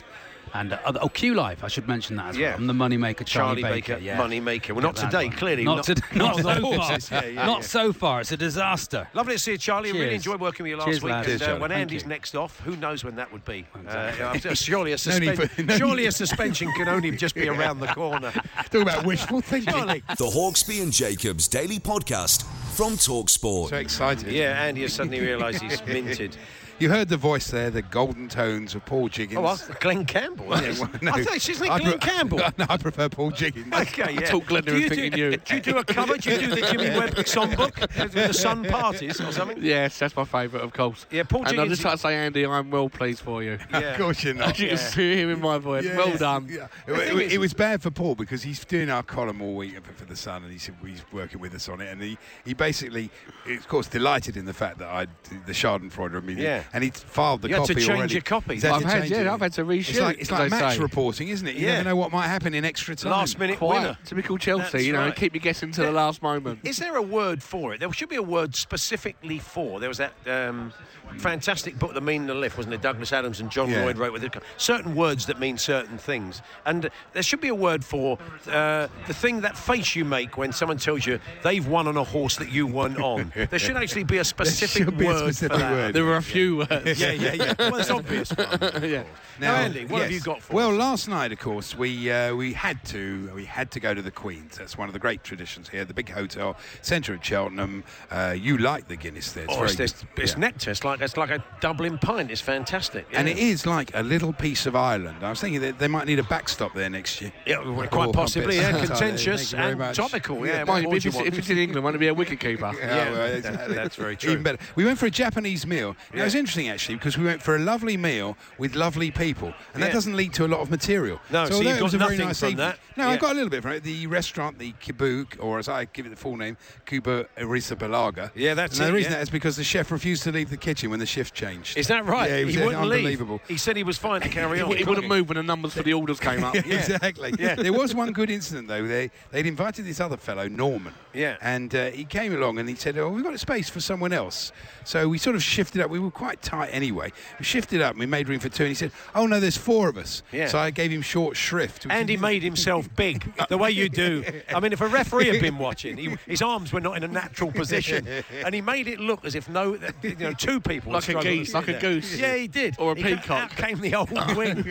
[0.55, 1.63] and uh, oh Q Live.
[1.63, 2.51] I should mention that as Yeah.
[2.51, 2.57] well.
[2.59, 4.17] I'm the moneymaker, Charlie, Charlie Baker, yeah.
[4.17, 4.69] Moneymaker.
[4.69, 5.35] Well, Get not today, one.
[5.37, 5.63] clearly.
[5.63, 7.21] Not, Not- to, not not on the so far.
[7.23, 7.65] Yeah, yeah, not yeah.
[7.67, 8.21] so far.
[8.21, 9.07] It's a disaster.
[9.13, 9.89] Lovely to see you, Charlie.
[9.89, 11.11] I really enjoyed working with you last Cheers, week.
[11.11, 11.27] lads.
[11.29, 12.09] And, Cheers, uh, when Thank Andy's you.
[12.09, 13.65] next off, who knows when that would be?
[13.75, 14.49] Exactly.
[14.51, 17.87] Uh, surely a, No suspen- for- surely a suspension can only just be around the
[17.87, 18.31] corner.
[18.31, 19.73] Talk about wishful thinking.
[19.73, 20.03] Surely.
[20.07, 22.43] The Hawksby and Jacobs Daily Podcast
[22.75, 23.69] from Talksport.
[23.69, 24.31] So excited.
[24.31, 26.37] Yeah, Andy has suddenly realised he's minted.
[26.77, 29.37] You heard the voice there, the golden tones of Paul Jiggins.
[29.37, 29.79] Oh, what?
[29.79, 30.49] Glen Campbell.
[30.49, 30.79] that is.
[30.81, 31.13] Well, no.
[31.13, 32.39] I thought she's like I Glen pre- Campbell.
[32.57, 33.67] No, I prefer Paul Jiggins.
[33.73, 34.29] Okay, yeah.
[34.29, 35.37] thought Glen do was you thinking do, you.
[35.37, 36.17] Do you do a cover?
[36.17, 37.79] Do you do the Jimmy Webb songbook?
[37.97, 39.57] with the Sun parties or something?
[39.63, 41.05] Yes, that's my favourite, of course.
[41.11, 43.57] Yeah, Paul And I'd Jiggins- just like to say, Andy, I'm well pleased for you.
[43.71, 43.79] Yeah.
[43.79, 44.49] Of course you're not.
[44.49, 44.75] As you Yeah.
[44.75, 45.85] can see him in my voice.
[45.85, 46.47] Yeah, well yeah, done.
[46.51, 46.67] Yeah.
[46.87, 49.41] The It, thing it- is- it was bad for Paul because he's doing our column
[49.41, 52.01] all week for, for the Sun, and he's he's working with us on it, and
[52.01, 53.09] he, he basically,
[53.49, 55.05] of course, delighted in the fact that I
[55.45, 56.63] the Schadenfreude immediately, Yeah.
[56.73, 58.13] And he filed the You had to copy change already.
[58.13, 58.55] your copy.
[58.59, 59.27] Had I've to had- change yeah, it.
[59.27, 60.81] I've had to reshoot, It's like it's like match say.
[60.81, 61.55] reporting, isn't it?
[61.55, 61.73] You Yeah.
[61.77, 63.11] never know what might happen in extra time.
[63.11, 63.97] Last minute Quite winner.
[64.05, 65.15] typical Chelsea, That's you know, right.
[65.15, 66.59] keep you guessing to the last moment.
[66.63, 67.79] Is there a word for it?
[67.79, 69.79] There should be a word specifically for.
[69.79, 70.73] There was that um,
[71.17, 72.81] fantastic book, The Meaning of the Liff, wasn't it?
[72.81, 73.83] Douglas Adams and John Yeah.
[73.83, 74.33] Lloyd wrote with it.
[74.57, 76.41] Certain words that mean certain things.
[76.65, 80.51] And there should be a word for uh, the thing, that face you make when
[80.51, 83.31] someone tells you they've won on a horse that you weren't on.
[83.49, 85.71] there should actually be a specific should be a word specific for that.
[85.71, 85.93] word.
[85.95, 86.99] There were a few words.
[86.99, 87.53] Yeah, yeah, yeah.
[87.59, 88.29] Well, it's obvious.
[88.31, 88.47] One.
[88.83, 89.03] yeah.
[89.39, 90.77] Now, Andy, what have you got for Well, us?
[90.77, 94.11] last night, of course, we uh, we had to we had to go to the
[94.11, 94.57] Queen's.
[94.57, 95.83] That's one of the great traditions here.
[95.85, 97.83] The big hotel, centre of Cheltenham.
[98.11, 99.43] Uh, you like the Guinness there?
[99.45, 100.39] It's Oh, very it's, it's, it's Yeah.
[100.39, 100.71] nectar.
[100.71, 102.31] It's like it's like a Dublin pint.
[102.31, 103.07] It's fantastic.
[103.13, 105.17] And it is like a little piece of Ireland.
[105.23, 107.31] I was thinking that they might need a backstop there next year.
[107.45, 108.57] Yeah, well, Oh, quite possibly.
[108.57, 109.95] Yeah, contentious and much.
[109.97, 110.45] topical.
[110.45, 112.07] Yeah, Yeah, what Mind more you, if it's, if it's in England, won't it be
[112.07, 112.71] a wicket keeper?
[112.77, 113.75] Yeah, Yeah, well, exactly.
[113.75, 114.31] that's very true.
[114.31, 114.57] Even better.
[114.75, 115.95] We went for a Japanese meal.
[116.13, 116.39] Now, It was Yeah.
[116.45, 120.15] Interesting actually because we went for a lovely meal with lovely people, and that doesn't
[120.15, 121.19] lead to a lot of material.
[121.31, 122.77] No, so although you it got nothing nice from evening- that?
[122.95, 123.83] No, I got a little bit from it.
[123.83, 126.55] The restaurant, the Kibuk, or as I give it the full name,
[126.85, 128.29] Kepa Arrizabalaga.
[128.35, 129.17] Yeah, that's and it, The reason yeah.
[129.17, 131.77] that is because the chef refused to leave the kitchen when the shift changed.
[131.77, 132.29] Is that right?
[132.29, 133.35] Yeah, it was he wouldn't unbelievable.
[133.35, 133.47] leave.
[133.47, 134.77] He said he was fine to carry He, on.
[134.77, 136.55] he wouldn't move when the numbers for the orders came up.
[136.55, 137.33] exactly.
[137.39, 137.55] Yeah.
[137.55, 138.85] There was one good incident though.
[138.87, 140.93] They they'd invited this other fellow, Norman.
[141.13, 141.37] Yeah.
[141.41, 144.13] And uh, he came along and he said, "Oh, we've got a space for someone
[144.13, 144.51] else."
[144.83, 145.89] So we sort of shifted up.
[145.89, 147.11] We were quite tight anyway.
[147.39, 147.91] We shifted up.
[147.91, 148.63] and We made room for two.
[148.63, 150.47] And he said, "Oh no, there's four of us." Yeah.
[150.47, 151.85] So I gave him short shrift.
[151.89, 154.23] And he made himself big, the way you do.
[154.53, 157.07] I mean, if a referee had been watching, he, his arms were not in a
[157.07, 158.07] natural position,
[158.45, 161.39] and he made it look as if no, you know, two people Like a struggling
[161.39, 162.17] geese, to like a goose.
[162.17, 162.75] Yeah, he did.
[162.79, 163.29] Or a He peacock.
[163.29, 164.65] Out came the old wings.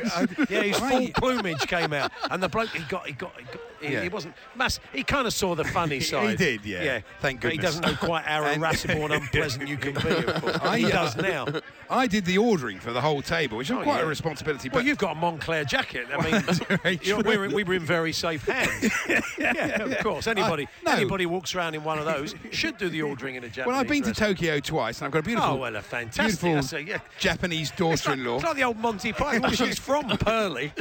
[0.48, 3.60] yeah, his full plumage came out, and the bloke he got, he got, he, got,
[3.84, 4.02] he, Yeah.
[4.02, 4.34] he wasn't.
[4.54, 6.30] Must, he kind of saw the funny side.
[6.30, 6.82] He did, yeah.
[6.82, 10.08] Yeah, Thank But He doesn't know quite how irascible and unpleasant you can be.
[10.10, 10.56] Of course.
[10.62, 11.46] I- he uh, does now.
[11.90, 14.04] I did the ordering for the whole table, which was Oh, quite yeah.
[14.04, 14.68] a responsibility.
[14.68, 16.06] Well, But you've got a Moncler jacket.
[16.12, 18.90] I mean, you know, we're, we were in very safe hands.
[19.38, 20.26] yeah, of course.
[20.26, 20.92] Anybody, no.
[20.92, 23.76] anybody walks around in one of those should do the ordering in a Japanese well,
[23.76, 24.38] I've been to restaurant.
[24.38, 26.40] Tokyo twice, and I've got a beautiful, Oh well, a fantastic.
[26.40, 26.98] beautiful a, yeah.
[27.18, 28.36] Japanese daughter-in-law.
[28.36, 29.52] it's like the old Monty Python.
[29.52, 30.72] She's from Purley.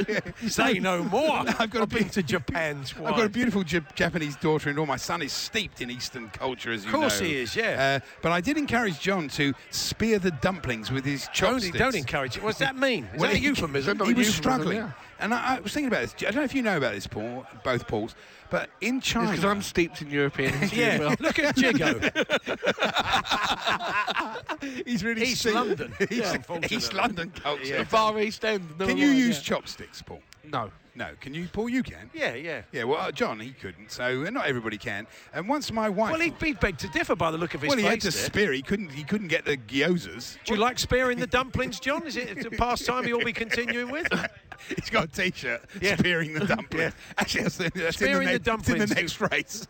[0.48, 1.42] Say no more.
[1.58, 3.10] I've got a been to Japan twice.
[3.12, 4.86] I've got a beautiful Jap- Japanese daughter-in-law.
[4.86, 6.96] My son is steeped in Eastern culture, as you know.
[6.96, 8.00] Of course he is, yeah.
[8.02, 11.78] Uh, but I did encourage John to spear the dumplings with his Don't, chopsticks.
[11.78, 12.42] don't encourage it.
[12.42, 13.04] What's that mean?
[13.14, 13.98] Is Well, that a euphemism?
[13.98, 14.76] He was euphemism, struggling.
[14.78, 14.92] yeah.
[15.20, 16.14] And I, I was thinking about this.
[16.18, 18.14] I don't know if you know about this, Paul, both Pauls,
[18.50, 19.30] but in China.
[19.30, 21.14] Because I'm steeped in European history Yeah, well.
[21.20, 22.00] look at Jigo.
[24.86, 25.92] He's really East steeped- London.
[26.00, 26.76] East, Yeah, unfortunately.
[26.76, 27.78] East London culture.
[27.78, 28.68] The Far East End.
[28.78, 29.42] Can you mind, use yeah.
[29.56, 30.20] chopsticks, Paul?
[30.50, 30.70] No.
[30.96, 31.08] No.
[31.20, 31.68] Can you, Paul?
[31.68, 32.10] You can.
[32.14, 32.62] Yeah, yeah.
[32.72, 35.06] Yeah, well, uh, John, he couldn't, so uh, not everybody can.
[35.32, 36.12] And once my wife.
[36.12, 37.90] Well, he'd be begged to differ by the look of his well, he face.
[38.04, 38.26] had to there.
[38.26, 38.52] spear.
[38.52, 38.90] He couldn't.
[38.90, 40.36] He couldn't get the gyozas.
[40.44, 42.06] Do you like spearing the dumplings, John?
[42.06, 44.06] Is it a pastime you'll be continuing with?
[44.68, 45.96] He's got a T-shirt Yeah.
[45.96, 46.92] spearing the dumpling.
[47.18, 49.66] Actually, that's, the- that's Spearing in the the, next, in the next race.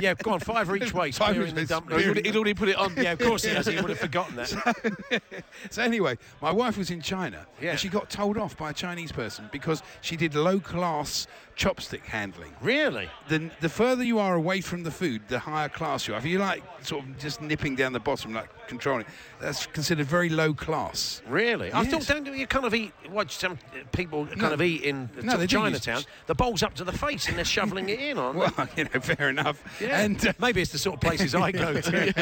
[0.00, 1.10] yeah, go on, five each way.
[1.12, 2.00] Five spearing each way, dumpling.
[2.00, 2.94] spearing He'd already put it on.
[2.96, 3.66] Yeah, of course he has.
[3.66, 5.22] He would have forgotten that.
[5.70, 7.70] So anyway, my wife was in China Yeah.
[7.72, 12.02] and she got told off by a Chinese person because she did low class chopstick
[12.04, 12.52] handling.
[12.60, 13.08] Really?
[13.28, 16.18] The, the further you are away from the food, the higher class you are.
[16.18, 19.06] If you like sort of just nipping down the bottom, like controlling,
[19.40, 21.22] that's considered very low class.
[21.26, 21.72] Really?
[21.72, 23.58] I thought don't you kind of eat what some
[23.92, 24.52] people kind No.
[24.52, 26.02] of eat in No, sort they do use- Chinatown.
[26.26, 28.50] The bowl's up to the face and they're shoveling it in, aren't they?
[28.56, 29.62] Well, you know, fair enough.
[29.80, 30.00] Yeah.
[30.00, 31.96] And uh, maybe it's the sort of places I go to.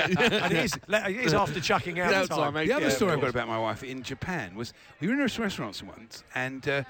[0.45, 2.53] and it is, it is after chucking out Yeah, time.
[2.55, 2.67] time.
[2.67, 5.21] The other Yeah, story I've got about my wife in Japan was we were in
[5.21, 6.83] a restaurant once and uh,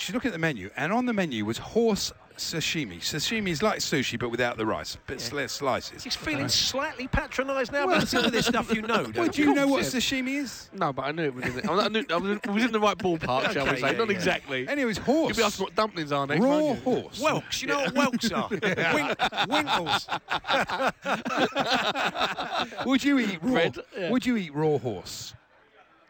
[0.00, 2.98] she's looking at the menu and on the menu was horse sashimi.
[3.00, 6.02] Sashimi is like sushi but without the rice, but less slices.
[6.02, 8.88] He's feeling slightly patronised now, but some of this stuff you know.
[9.10, 10.70] Well, don't do you know what sashimi is?
[10.72, 12.72] No, but I knew it was in the, I knew, I was, it was in
[12.72, 13.92] the right ballpark, shall we say?
[13.92, 14.14] yeah, Not yeah.
[14.14, 14.68] exactly.
[14.68, 16.74] Anyway, it was You'll be asking what dumplings are next, Raw you?
[16.76, 17.20] horse.
[17.20, 18.48] Whelks, you know what whelks are?
[18.94, 19.14] Wink,
[19.48, 20.08] winkles.
[22.86, 23.52] Would you eat raw?
[23.52, 24.10] Bread, yeah.
[24.10, 25.34] Would you eat raw horse?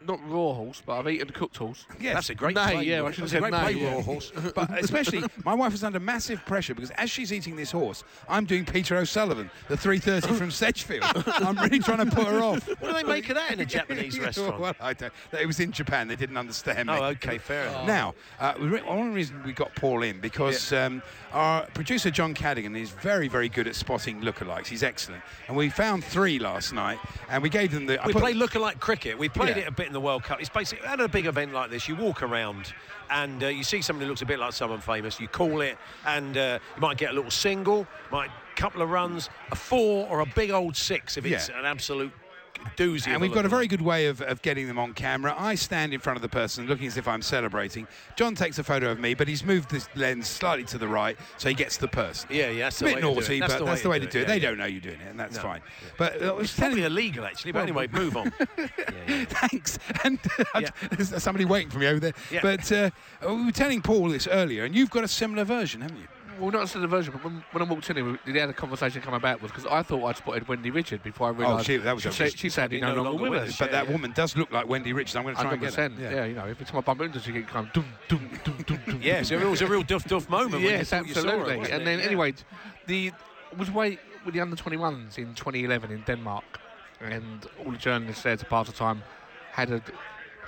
[0.06, 1.84] Not raw horse, but I've eaten cooked horse.
[2.00, 2.14] Yes.
[2.14, 2.84] That's a great Nay, play.
[2.84, 4.32] yeah, I That's should a have great said play, nay, raw horse.
[4.54, 8.46] But especially, my wife was under massive pressure because as she's eating this horse, I'm
[8.46, 11.04] doing Peter O'Sullevan, the 3:30 from Sedgefield.
[11.26, 12.66] I'm really trying to put her off.
[12.66, 14.58] What do they make of that in a Japanese restaurant?
[14.58, 15.12] well, I don't.
[15.38, 16.08] It was in Japan.
[16.08, 16.94] They didn't understand me.
[16.96, 17.86] Oh, okay, fair enough.
[17.86, 22.32] Now, uh, we re- one reason we got Paul in because um, our producer John
[22.34, 24.66] Cadigan is very, very good at spotting lookalikes.
[24.68, 28.02] He's excellent, and we found three last night, and we gave them the.
[28.02, 29.18] I We put- play lookalike cricket.
[29.18, 29.64] We played Yeah.
[29.64, 30.40] it a bit in the World Cup.
[30.40, 31.88] It's basically at a big event like this.
[31.88, 32.72] You walk around
[33.11, 35.18] and uh, you see somebody who looks a bit like someone famous.
[35.18, 35.76] You call it,
[36.07, 40.20] and uh, you might get a little single, might couple of runs, a four or
[40.20, 41.59] a big old six if it's Yeah.
[41.59, 42.12] an absolute
[42.77, 43.09] doozy.
[43.09, 45.35] And we've got a very good way of, of getting them on camera.
[45.37, 47.87] I stand in front of the person looking as if I'm celebrating.
[48.16, 51.16] John takes a photo of me, but he's moved this lens slightly to the right
[51.38, 52.29] so he gets the person.
[52.33, 53.14] Yeah, yeah, that's a bit way to do it.
[53.14, 54.27] naughty, but that's the way to do it.
[54.27, 55.42] They yeah, don't know you're doing it, and that's No.
[55.42, 55.61] fine.
[55.99, 57.53] But uh, It's probably illegal actually.
[57.53, 58.31] But anyway, move on.
[59.07, 59.79] Thanks.
[60.05, 60.18] And
[60.61, 60.70] Yeah.
[60.90, 62.14] there's somebody waiting for me over there.
[62.31, 62.40] Yeah.
[62.42, 62.90] But uh,
[63.27, 66.09] we were telling Paul this earlier, and you've got a similar version, haven't you?
[66.40, 69.12] Well, not the version, but when, when I walked in, here, had a conversation come
[69.12, 71.61] about was because I thought I'd spotted Wendy Richard before I oh, realised.
[71.61, 73.59] Oh, she- that was she, said, she sadly no, longer with us.
[73.59, 75.18] but that woman does look like Wendy Richard.
[75.18, 75.88] I'm going to try and get her.
[75.90, 76.00] 100%.
[76.00, 76.24] Yeah.
[76.24, 79.00] you know, every time I bump into her, she going, dum, dum, dum, dum, dum.
[79.03, 80.62] Yeah, so it was a real duff duff moment.
[80.62, 81.70] Yes, saw her, absolutely.
[81.70, 82.07] and then, Yeah.
[82.07, 82.35] anyway,
[82.87, 83.12] the
[83.57, 86.61] was way with the under 21s in 2011 in Denmark,
[87.00, 89.03] and all the journalists there to pass the time
[89.53, 89.83] had a,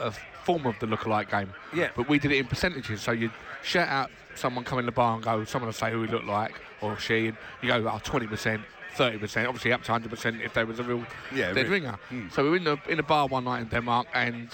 [0.02, 0.12] a
[0.44, 1.52] form of the lookalike game.
[1.74, 1.90] Yeah.
[1.94, 3.00] But we did it in percentages.
[3.00, 3.30] So you'd
[3.62, 6.26] shout out someone come in the bar and go, someone will say who he looked
[6.26, 8.64] like or she, and you go, oh, 20%.
[8.96, 11.02] 30%, obviously up to 100% if there was a real
[11.34, 11.70] Yeah, dead really.
[11.70, 11.98] ringer.
[12.10, 12.30] Mm.
[12.30, 14.50] So we were in the, in a bar one night in Denmark, and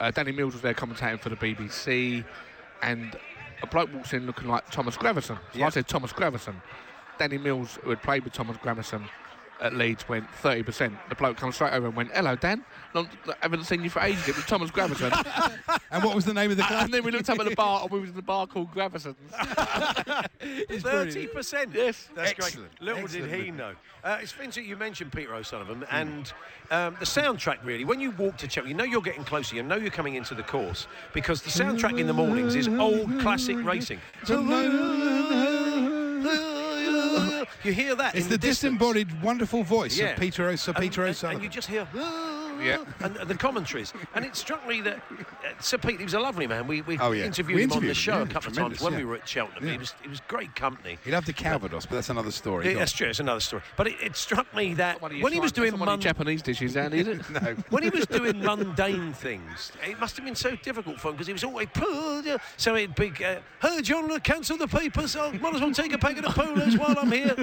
[0.00, 2.24] uh, Danny Mills was there commentating for the BBC,
[2.82, 3.14] and
[3.62, 5.36] a bloke walks in looking like Thomas Gravesen.
[5.36, 5.66] So Yeah.
[5.66, 6.56] I said Thomas Gravesen.
[7.18, 9.08] Danny Mills, who had played with Thomas Gravesen
[9.62, 10.92] at Leeds, went 30%.
[11.08, 12.64] The bloke comes straight over and went, Hello, Dan.
[12.94, 13.06] Not,
[13.40, 14.28] haven't seen you for ages.
[14.28, 15.10] It was Thomas Gravesen.
[15.92, 16.84] And what was the name of the club?
[16.84, 18.72] and then we looked up at the bar, and we was in the bar called
[18.72, 19.16] Gravesen's.
[20.82, 21.70] Thirty percent.
[21.74, 22.08] Yes.
[22.14, 22.78] that's Excellent.
[22.78, 22.94] great.
[22.94, 23.74] Little did he know.
[24.02, 26.32] Uh, it's interesting you mentioned Peter O'Sullevan and
[26.70, 27.58] um, the soundtrack.
[27.62, 29.54] Really, when you walk to Chelsea, you know you're getting closer.
[29.54, 33.20] You know you're coming into the course because the soundtrack in the mornings is old
[33.20, 34.00] classic racing.
[37.64, 38.14] You hear that?
[38.16, 38.58] It's the, distance.
[38.78, 40.06] disembodied, wonderful voice Yeah.
[40.06, 41.36] of Peter, o- Sir And- Peter and- O'Sullevan.
[41.36, 42.31] And you just hear, ah!
[42.60, 42.84] Yeah.
[43.00, 43.92] and, and the commentaries.
[44.14, 45.24] And it struck me that uh,
[45.60, 46.66] Sir Pete, he was a lovely man.
[46.66, 47.24] We, we Oh, yeah.
[47.24, 48.98] interviewed We him on the show him, a couple of times when yeah.
[49.00, 49.64] we were at Cheltenham.
[49.66, 49.72] Yeah.
[49.72, 50.98] He was, he was great company.
[51.04, 52.70] He loved the Calvados, but that's another story.
[52.72, 53.08] Yeah, that's true.
[53.08, 53.62] It's another story.
[53.76, 56.00] But it, it struck me that One of your when he was doing one mun-
[56.00, 57.30] Japanese dishes, Andy, is it?
[57.30, 57.56] no.
[57.70, 61.26] when he was doing mundane things, it must have been so difficult for him because
[61.26, 65.16] he was always "Puh," so he'd be, uh, "Hey John, cancel the papers.
[65.16, 67.34] I might as well take a packet of polos while I'm here.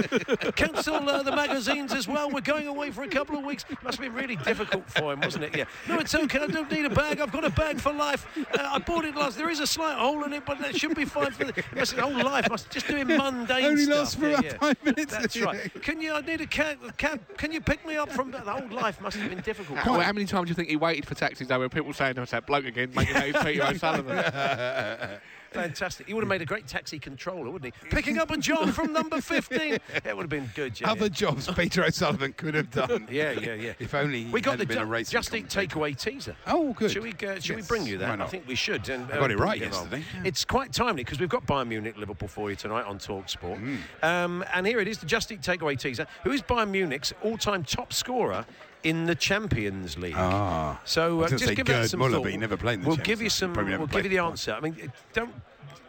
[0.55, 2.29] cancel uh, the magazines as well.
[2.29, 5.19] We're going away for a couple of weeks." Must have been really difficult for him,
[5.21, 5.55] wasn't it?
[5.55, 5.65] Yeah.
[5.88, 6.39] No, it's okay.
[6.39, 7.19] I don't need a bag.
[7.19, 8.27] I've got a bag for life.
[8.38, 9.38] Uh, I bought it last.
[9.38, 11.93] There is a slight hole in it, but that should be fine for the must,
[11.93, 12.49] whole life.
[12.49, 13.97] Must just doing mundane Only stuff.
[13.97, 14.57] lasts for Yeah, about yeah.
[14.57, 15.13] five minutes.
[15.17, 15.81] That's right.
[15.81, 16.13] Can you?
[16.13, 16.77] I need a cab.
[16.97, 18.99] cab can you pick me up from the whole life?
[19.01, 19.79] Must have been difficult.
[19.79, 22.15] How, how many times do you think he waited for taxis though where people saying,
[22.15, 25.19] "There's that bloke again, making that he's Peter O'Sullevan?
[25.51, 26.07] Fantastic.
[26.07, 27.89] He would have made a great taxi controller, wouldn't he?
[27.95, 29.59] Picking up a job from number 15.
[29.73, 30.91] It would have been good, yeah.
[30.91, 32.89] Other jobs Peter O'Sullevan could have done.
[33.09, 33.73] Yeah, yeah, yeah.
[33.79, 36.35] If only We got the been a ju- Just Eat Takeaway teaser.
[36.47, 36.91] Oh, good.
[36.91, 38.21] Should we, uh, should we bring you that?
[38.21, 38.88] I think we should.
[38.89, 40.03] And, I got uh, it right yesterday.
[40.23, 43.59] It's quite timely because we've got Bayern Munich Liverpool for you tonight on Talk Sport.
[43.59, 44.03] Mm.
[44.03, 46.05] Um, and here it is, the Just Eat Takeaway teaser.
[46.23, 48.45] Who is Bayern Munich's all time top scorer
[48.83, 50.15] in the Champions League.
[50.17, 50.79] Ah.
[50.85, 52.23] So I uh, was just say give that Gerd some Muller, thought.
[52.23, 53.54] but he never played in the We'll Champions give you some.
[53.54, 54.29] We'll give you the before.
[54.31, 54.54] answer.
[54.54, 55.33] I mean, don't.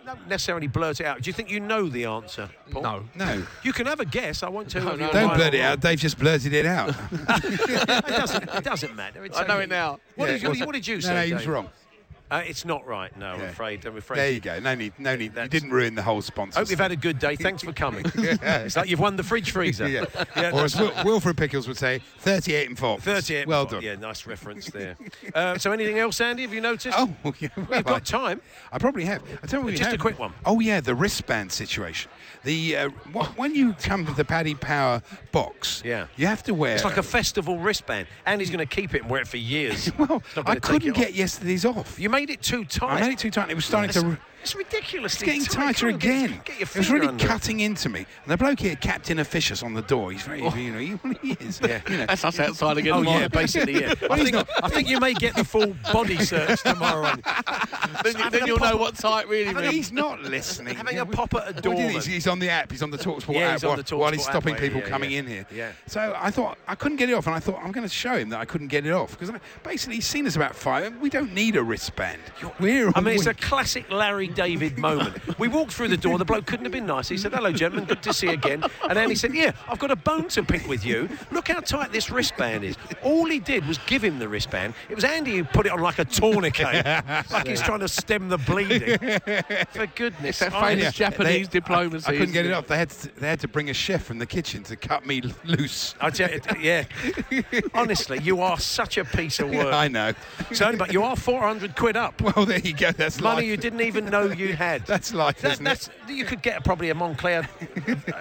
[0.06, 1.20] Don't necessarily blurt it out.
[1.20, 2.48] Do you think you know the answer?
[2.70, 2.82] Paul?
[2.82, 3.04] No.
[3.14, 3.42] No.
[3.62, 4.42] You can have a guess.
[4.42, 4.90] I won't tell you.
[4.92, 5.80] if you're Don't right blurt it out.
[5.80, 6.88] Dave just blurted it out.
[7.12, 8.48] it doesn't.
[8.48, 9.24] It doesn't matter.
[9.26, 9.64] It's I know okay.
[9.64, 10.00] it now.
[10.16, 11.14] What, Yeah, did, you, what did you No, say?
[11.14, 11.50] no, he was Dave?
[11.52, 11.68] wrong.
[12.30, 13.14] Uh, it's not right.
[13.16, 13.46] No, I'm Yeah.
[13.46, 13.84] afraid.
[13.86, 14.18] I'm afraid.
[14.18, 14.58] There you go.
[14.60, 14.92] No need.
[14.98, 15.24] No need.
[15.24, 16.58] You That's- didn't ruin the whole sponsor.
[16.60, 17.36] Hope you've had a good day.
[17.40, 18.04] Thanks for coming.
[18.16, 19.88] It's like you've won the fridge freezer.
[19.88, 20.50] yeah.
[20.52, 22.98] Or as Wil- Wilfred Pickles would say, 38 and four.
[23.00, 23.46] 38.
[23.46, 23.82] Well done.
[23.82, 24.96] Yeah, nice reference there.
[25.34, 26.42] uh, so, anything else, Andy?
[26.42, 26.96] Have you noticed?
[26.98, 28.40] Oh, yeah, well, We've got time.
[28.72, 29.22] I probably have.
[29.42, 30.00] I tell you what we Just a have.
[30.00, 30.32] quick one.
[30.44, 32.10] Oh yeah, the wristband situation.
[32.44, 35.02] The uh, wh- when you come to the Paddy Power
[35.32, 36.06] box, Yeah.
[36.16, 36.74] you have to wear.
[36.74, 38.06] It's like a festival wristband.
[38.26, 39.90] Andy's going to keep it and wear it for years.
[39.98, 41.14] well, He's not I take couldn't it get off.
[41.16, 41.98] yesterday's off.
[41.98, 42.96] You made it too tight.
[42.96, 43.48] I made it too tight.
[43.50, 44.18] It was starting to.
[44.42, 45.14] It's ridiculous.
[45.14, 46.40] It's getting tighter Come on, get- again.
[46.44, 47.28] Get, it was really under it.
[47.28, 48.00] cutting into me.
[48.24, 50.12] And the bloke here, Captain Officious, on the door.
[50.12, 50.54] He's very, oh.
[50.54, 51.60] you know, he, he is.
[51.62, 51.80] Yeah.
[51.88, 52.92] You know, That's us outside again.
[52.94, 53.20] Oh tomorrow.
[53.20, 53.94] yeah, basically yeah.
[54.10, 57.14] I think I think you may get the full body search tomorrow.
[58.04, 59.72] then, you, then you'll know what tight really means.
[59.74, 60.74] he's not listening.
[60.74, 61.96] Having Yeah, a we- pop at a What he doorman.
[61.96, 62.70] is, he's on the app.
[62.70, 64.54] He's on the Talksport Yeah, app he's on while, the while he's Talksport app, stopping
[64.56, 65.18] people yeah, coming yeah.
[65.18, 65.46] in here.
[65.54, 65.72] Yeah.
[65.86, 68.16] So I thought I couldn't get it off, and I thought I'm going to show
[68.16, 70.96] him that I couldn't get it off because basically he's seen us about five.
[71.00, 72.20] We don't need a wristband.
[72.58, 72.90] We're.
[72.94, 75.38] I mean, it's a classic Larry David moment.
[75.38, 76.18] We walked through the door.
[76.18, 77.08] The bloke couldn't have been nice.
[77.08, 77.86] He said, "Hello, gentlemen.
[77.86, 80.42] Good to see you again." And then he said, "Yeah, I've got a bone to
[80.42, 81.08] pick with you.
[81.30, 84.74] Look how tight this wristband is." All he did was give him the wristband.
[84.88, 86.84] It was Andy who put it on like a tourniquet,
[87.30, 88.98] like he's trying to stem the bleeding.
[89.72, 92.06] For goodness, That I- famous Japanese They- diplomacy.
[92.06, 92.66] I, I couldn't get it isn't off.
[92.66, 95.22] They had to, they had to bring a chef from the kitchen to cut me
[95.44, 95.94] loose.
[96.00, 96.84] I tell you, yeah.
[97.74, 99.72] Honestly, you are such a piece of work.
[99.72, 100.12] I know.
[100.52, 102.20] So, but you are 400 quid up.
[102.20, 102.92] Well, there you go.
[102.92, 103.44] That's Money life.
[103.46, 104.86] you didn't even know you had.
[104.86, 105.94] That's life, That- isn't that's, it?
[106.08, 107.46] You could get probably a Moncler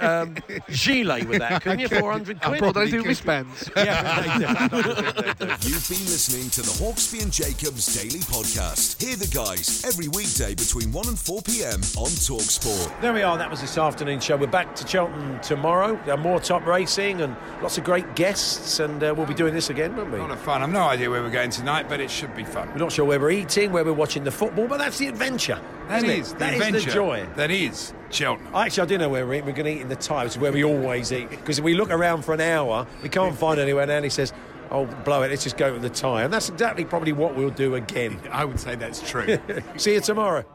[0.02, 0.36] um,
[0.70, 1.86] gilet with that, couldn't you?
[1.88, 2.00] I could.
[2.00, 2.62] 400 I quid.
[2.62, 3.08] Well, they do could.
[3.08, 3.70] wristbands.
[3.76, 5.46] Yeah, they do.
[5.68, 9.02] You've been listening to the Hawksbee and Jacobs Daily Podcast.
[9.02, 11.80] Hear the guys every weekday between 1 and 4 p.m.
[11.98, 13.02] on Talksport.
[13.02, 13.38] There we are.
[13.38, 14.38] That was this afternoon show.
[14.38, 16.00] We're back to Cheltenham tomorrow.
[16.06, 19.54] There are more top racing and lots of great guests, and uh, we'll be doing
[19.54, 20.20] this again, won't we?
[20.20, 20.62] A lot of fun.
[20.62, 22.68] I've no idea where we're going tonight, but it should be fun.
[22.70, 25.60] We're not sure where we're eating, where we're watching the football, but that's the adventure.
[25.90, 26.34] That isn't is it?
[26.34, 26.80] the That adventure.
[26.86, 27.28] the joy.
[27.36, 28.56] That is Cheltenham.
[28.56, 29.46] Actually, I do know where we're eating.
[29.48, 31.30] We're going to eat in the Thai, which is where we always eat.
[31.30, 34.32] Because if we look around for an hour, we can't find anywhere, and Andy says,
[34.72, 36.24] oh, blow it, let's just go to the Thai.
[36.24, 38.20] And that's exactly probably what we'll do again.
[38.32, 39.38] I would say that's true.
[39.78, 40.46] See you tomorrow.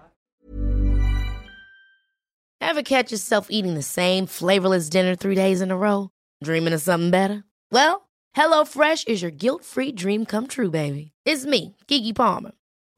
[2.60, 6.10] Ever catch yourself eating the same flavorless dinner three days in a row?
[6.42, 7.44] Dreaming of something better?
[7.70, 11.12] Well, HelloFresh is your guilt-free dream come true, baby.
[11.24, 12.52] It's me, Keke Palmer.